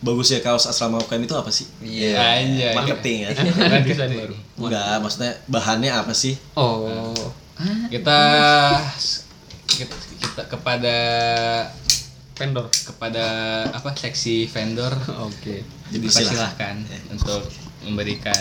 [0.00, 1.68] Bagusnya kaos asrama UKM itu apa sih?
[1.84, 2.16] Iya.
[2.16, 2.72] Anjay.
[2.72, 3.30] Marketing ya.
[4.24, 4.36] Baru.
[4.56, 6.40] Enggak, maksudnya bahannya apa sih?
[6.56, 7.12] Oh.
[7.92, 8.20] kita
[9.68, 10.96] kita, kita kepada
[12.40, 12.72] Vendor.
[12.72, 13.24] kepada
[13.68, 14.96] apa seksi vendor
[15.28, 15.60] Oke.
[15.92, 16.80] dipersilahkan
[17.12, 17.44] untuk
[17.84, 18.40] memberikan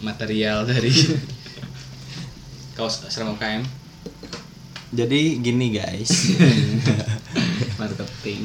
[0.00, 0.88] material dari
[2.76, 3.60] kaos asrama UKM
[4.92, 6.36] Jadi gini guys,
[7.80, 8.44] Marketing.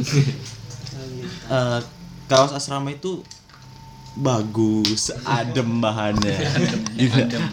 [1.49, 1.79] Eh,
[2.27, 3.23] kaos asrama itu
[4.17, 6.41] bagus, adem bahannya,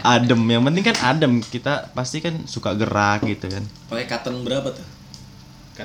[0.00, 0.40] adem.
[0.48, 1.32] Yang penting kan adem.
[1.44, 3.64] Kita pasti kan suka gerak gitu kan.
[3.92, 4.86] Pakai cotton berapa tuh?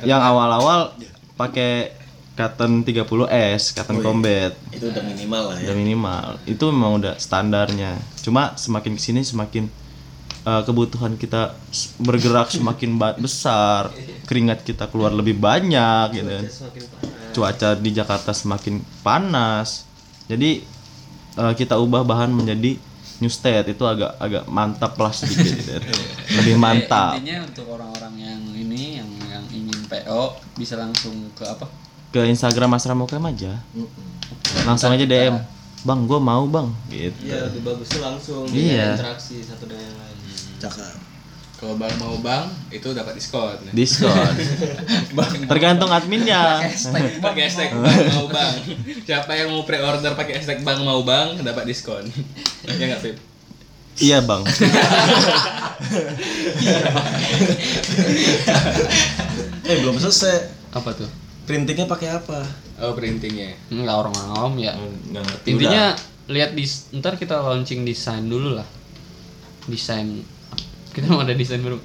[0.07, 0.95] Yang awal-awal
[1.35, 1.99] pakai
[2.39, 4.55] cotton 30S, cotton combat.
[4.71, 5.67] Itu udah minimal lah ya.
[5.67, 9.67] udah minimal itu memang udah standarnya cuma semakin ke sini semakin
[10.47, 11.57] uh, kebutuhan kita
[11.99, 13.91] bergerak semakin besar
[14.29, 16.45] keringat kita keluar lebih banyak gitu kan
[17.31, 19.85] cuaca di Jakarta semakin panas
[20.25, 20.61] jadi
[21.35, 22.77] uh, kita ubah bahan menjadi
[23.19, 25.75] new state itu agak agak mantap lah sedikit gitu.
[26.39, 30.21] lebih mantap Intinya untuk orang-orang yang ini yang yang ingin PO
[30.55, 31.67] bisa langsung ke apa?
[32.09, 33.53] ke Instagram asrama UKM aja
[34.65, 35.35] langsung aja DM
[35.79, 38.97] bang gue mau bang gitu Iya, lebih bagusnya langsung Iya.
[38.97, 40.17] interaksi satu dengan yang lain.
[40.59, 41.08] Cakep.
[41.59, 44.33] Kalau bang mau bang itu dapat diskon diskon
[45.51, 46.63] tergantung adminnya
[47.19, 48.53] pakai hashtag bang mau bang
[49.03, 52.07] siapa yang mau pre-order pakai hashtag bang mau bang dapat diskon
[52.63, 53.15] ya nggak Pip?
[53.99, 54.41] iya bang
[59.69, 60.49] Eh belum selesai.
[60.73, 61.09] Apa tuh?
[61.45, 62.41] Printingnya pakai apa?
[62.79, 64.71] oh printingnya Enggak orang awam ya.
[65.11, 65.91] ngerti Intinya
[66.31, 66.63] lihat di
[66.95, 68.67] ntar kita launching desain dulu lah.
[69.67, 70.25] Desain
[70.99, 71.79] kita mau ada desain baru.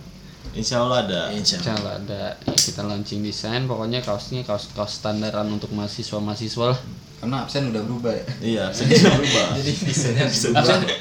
[0.52, 1.20] insya Allah ada.
[1.30, 2.22] Insya Insya Allah ada.
[2.36, 3.64] Ya, kita launching desain.
[3.64, 6.80] Pokoknya kaosnya kaos kaos standaran untuk mahasiswa mahasiswa lah.
[7.14, 8.24] karena absen udah berubah ya?
[8.38, 9.46] Iya bisa berubah.
[9.56, 10.52] Jadi desainnya Absen,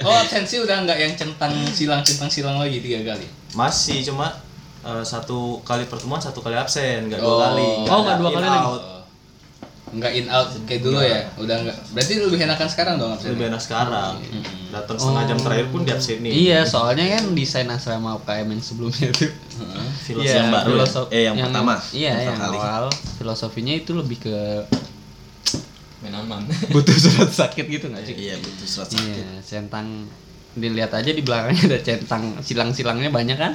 [0.08, 3.28] oh absensi udah nggak yang centang silang centang silang lagi tiga kali?
[3.52, 4.32] Masih cuma
[4.82, 7.28] eh, satu kali pertemuan satu kali absen nggak Oh.
[7.28, 7.68] dua kali.
[7.92, 8.72] Oh, nggak dua kali lagi.
[9.94, 13.46] Nggak in out kayak dulu ya udah nggak berarti lebih enakan sekarang dong absen lebih
[13.48, 14.18] enak sekarang
[14.68, 19.08] datang setengah jam terakhir pun di absenin Iya, soalnya kan desain asrama UKM yang sebelumnya
[19.12, 19.30] tuh.
[20.00, 20.76] filosofi Iya, yang baru ya?
[20.76, 21.74] filosof- Eh, yang pertama?
[21.92, 22.58] Iya, yang kali.
[22.58, 22.86] awal
[23.16, 24.36] filosofinya itu lebih ke
[26.00, 28.16] main aman butuh surat sakit gitu nggak sih?
[28.20, 29.08] Iya betul surat sakit.
[29.14, 30.10] Iya, centang
[30.54, 33.54] dilihat aja di belakangnya ada centang silang-silangnya banyak kan?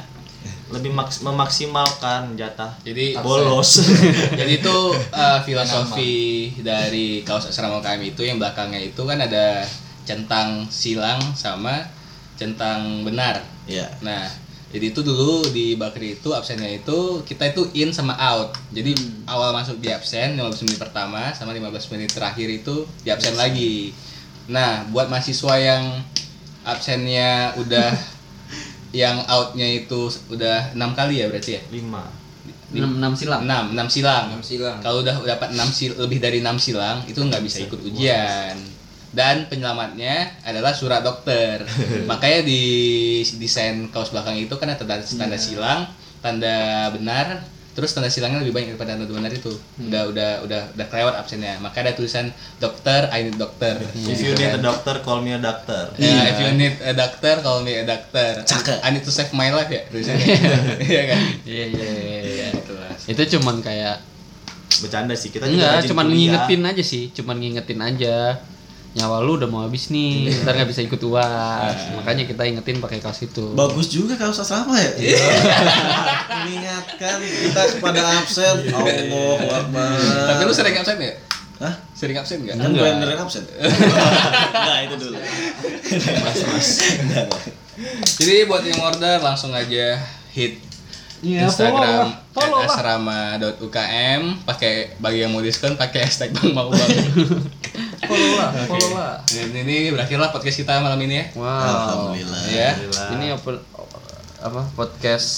[0.69, 3.81] Lebih maks- memaksimalkan jatah jadi bolos
[4.41, 4.77] jadi itu
[5.13, 9.65] uh, filosofi dari kaos asrama UKM itu yang belakangnya itu kan ada
[10.05, 11.89] centang silang sama
[12.37, 13.87] centang benar Iya.
[14.01, 14.25] Nah,
[14.73, 18.57] jadi itu dulu di Bakri itu absennya itu kita itu in sama out.
[18.73, 18.97] Jadi
[19.29, 23.93] awal masuk di absen 15 menit pertama sama 15 menit terakhir itu di absen lagi.
[24.49, 26.01] Nah, buat mahasiswa yang
[26.65, 27.93] absennya udah
[28.93, 31.63] yang outnya itu udah enam kali ya berarti ya?
[31.69, 32.09] lima
[32.69, 33.49] Enam, enam silang.
[33.49, 34.25] 6, 6 silang.
[34.29, 34.79] Enam silang.
[34.85, 38.57] Kalau udah dapat 6 sil lebih dari 6 silang itu nggak bisa ikut ujian.
[39.09, 41.65] Dan penyelamatnya adalah surat dokter.
[42.11, 42.61] Makanya di
[43.41, 45.89] desain kaos belakang itu kan ada tanda, tanda silang,
[46.21, 47.41] tanda benar,
[47.79, 49.55] terus tanda silangnya lebih banyak daripada tanda benar itu.
[49.87, 51.63] Udah udah udah udah kelewat absennya.
[51.63, 53.79] Maka ada tulisan dokter, I need dokter.
[53.95, 57.39] if you need a doctor call me a doctor Ya, if you need a doctor,
[57.39, 58.43] call me a doctor.
[58.43, 58.83] Cakep.
[58.83, 60.27] I need to save my life ya tulisannya.
[60.83, 61.23] Iya kan?
[61.47, 62.49] Iya, iya, iya, iya.
[63.09, 64.05] itu cuman kayak
[64.85, 66.17] bercanda sih kita juga enggak cuman kuliah.
[66.21, 68.17] ngingetin aja sih cuman ngingetin aja
[68.99, 72.99] nyawa lu udah mau habis nih ntar nggak bisa ikut uas makanya kita ingetin pakai
[72.99, 74.91] kaos itu Bagus juga kaos asrama ya.
[76.45, 78.57] Mengingatkan kita kepada absen.
[78.71, 79.99] Allah Akbar.
[80.35, 81.15] Tapi lu sering absen ya?
[81.59, 81.75] Hah?
[81.95, 82.55] Sering absen nggak?
[82.55, 83.43] Kan gue yang beneran absen.
[84.55, 85.19] Enggak itu dulu.
[86.23, 86.69] Mas, mas.
[88.19, 89.99] Jadi buat yang order langsung aja
[90.35, 90.69] hit
[91.19, 96.95] Iya, Instagram asrama.ukm pakai bagi yang mau diskon pakai hashtag bang mau bang.
[98.09, 101.25] follow lah follow lah Dan ini berakhirlah podcast kita malam ini ya.
[101.37, 102.43] wow Alhamdulillah.
[102.49, 102.71] Ya.
[103.15, 103.61] ini open
[104.39, 105.29] apa podcast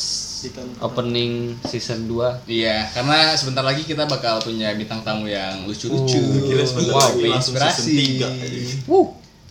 [0.81, 6.17] opening season 2 Iya, karena sebentar lagi kita bakal punya bintang tamu yang lucu-lucu,
[6.49, 8.29] Gila sebentar wow, lagi langsung season inspirasi, tiga.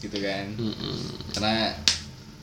[0.02, 0.46] gitu kan.
[1.30, 1.78] Karena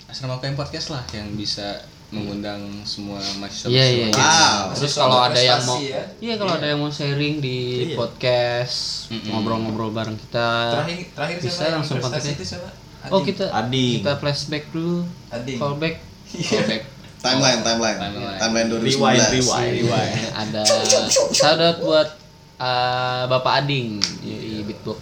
[0.07, 1.83] asrama UKM podcast lah yang bisa
[2.15, 3.67] mengundang semua mahasiswa.
[3.67, 4.07] Iya iya.
[4.11, 4.15] iya.
[4.15, 4.79] Wow.
[4.79, 6.05] Terus kalau ada yang mau, ya.
[6.23, 10.49] iya kalau ada yang mau sharing di podcast, ngobrol-ngobrol bareng kita,
[10.79, 12.23] terakhir terakhir bisa siapa langsung kontak.
[12.23, 12.45] itu
[13.07, 14.03] Oh kita Ading.
[14.03, 15.59] kita flashback dulu, Ading.
[15.59, 15.95] callback.
[16.27, 16.83] Callback.
[17.23, 17.99] Timeline, timeline.
[17.99, 18.39] Timeline.
[18.39, 18.87] Timeline 2019.
[18.87, 19.73] Rewind, rewind.
[19.83, 20.15] Rewind.
[20.35, 20.63] ada
[21.39, 22.09] shout out buat
[22.59, 25.01] uh, Bapak Ading di Beatbox.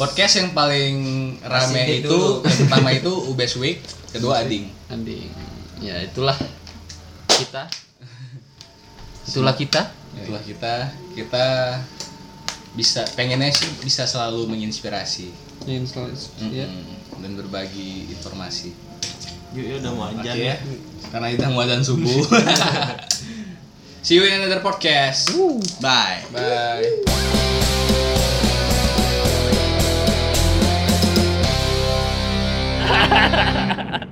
[0.00, 0.96] Podcast yang paling
[1.44, 4.68] rame itu yang pertama itu UBS Week, kedua Ading.
[4.88, 5.39] Ading.
[5.80, 6.36] Ya itulah
[7.26, 7.64] kita.
[9.24, 9.88] Itulah kita.
[10.12, 11.46] Itulah kita, kita
[12.76, 16.14] bisa pengennya sih bisa selalu menginspirasi selalu,
[16.52, 16.68] ya.
[17.20, 18.72] Dan berbagi informasi.
[19.56, 20.56] Yuk, yuk udah mau ajan ya.
[21.10, 22.22] Karena kita mau azan subuh.
[24.06, 25.32] See you in another podcast.
[25.80, 26.24] Bye.
[26.32, 26.88] Bye.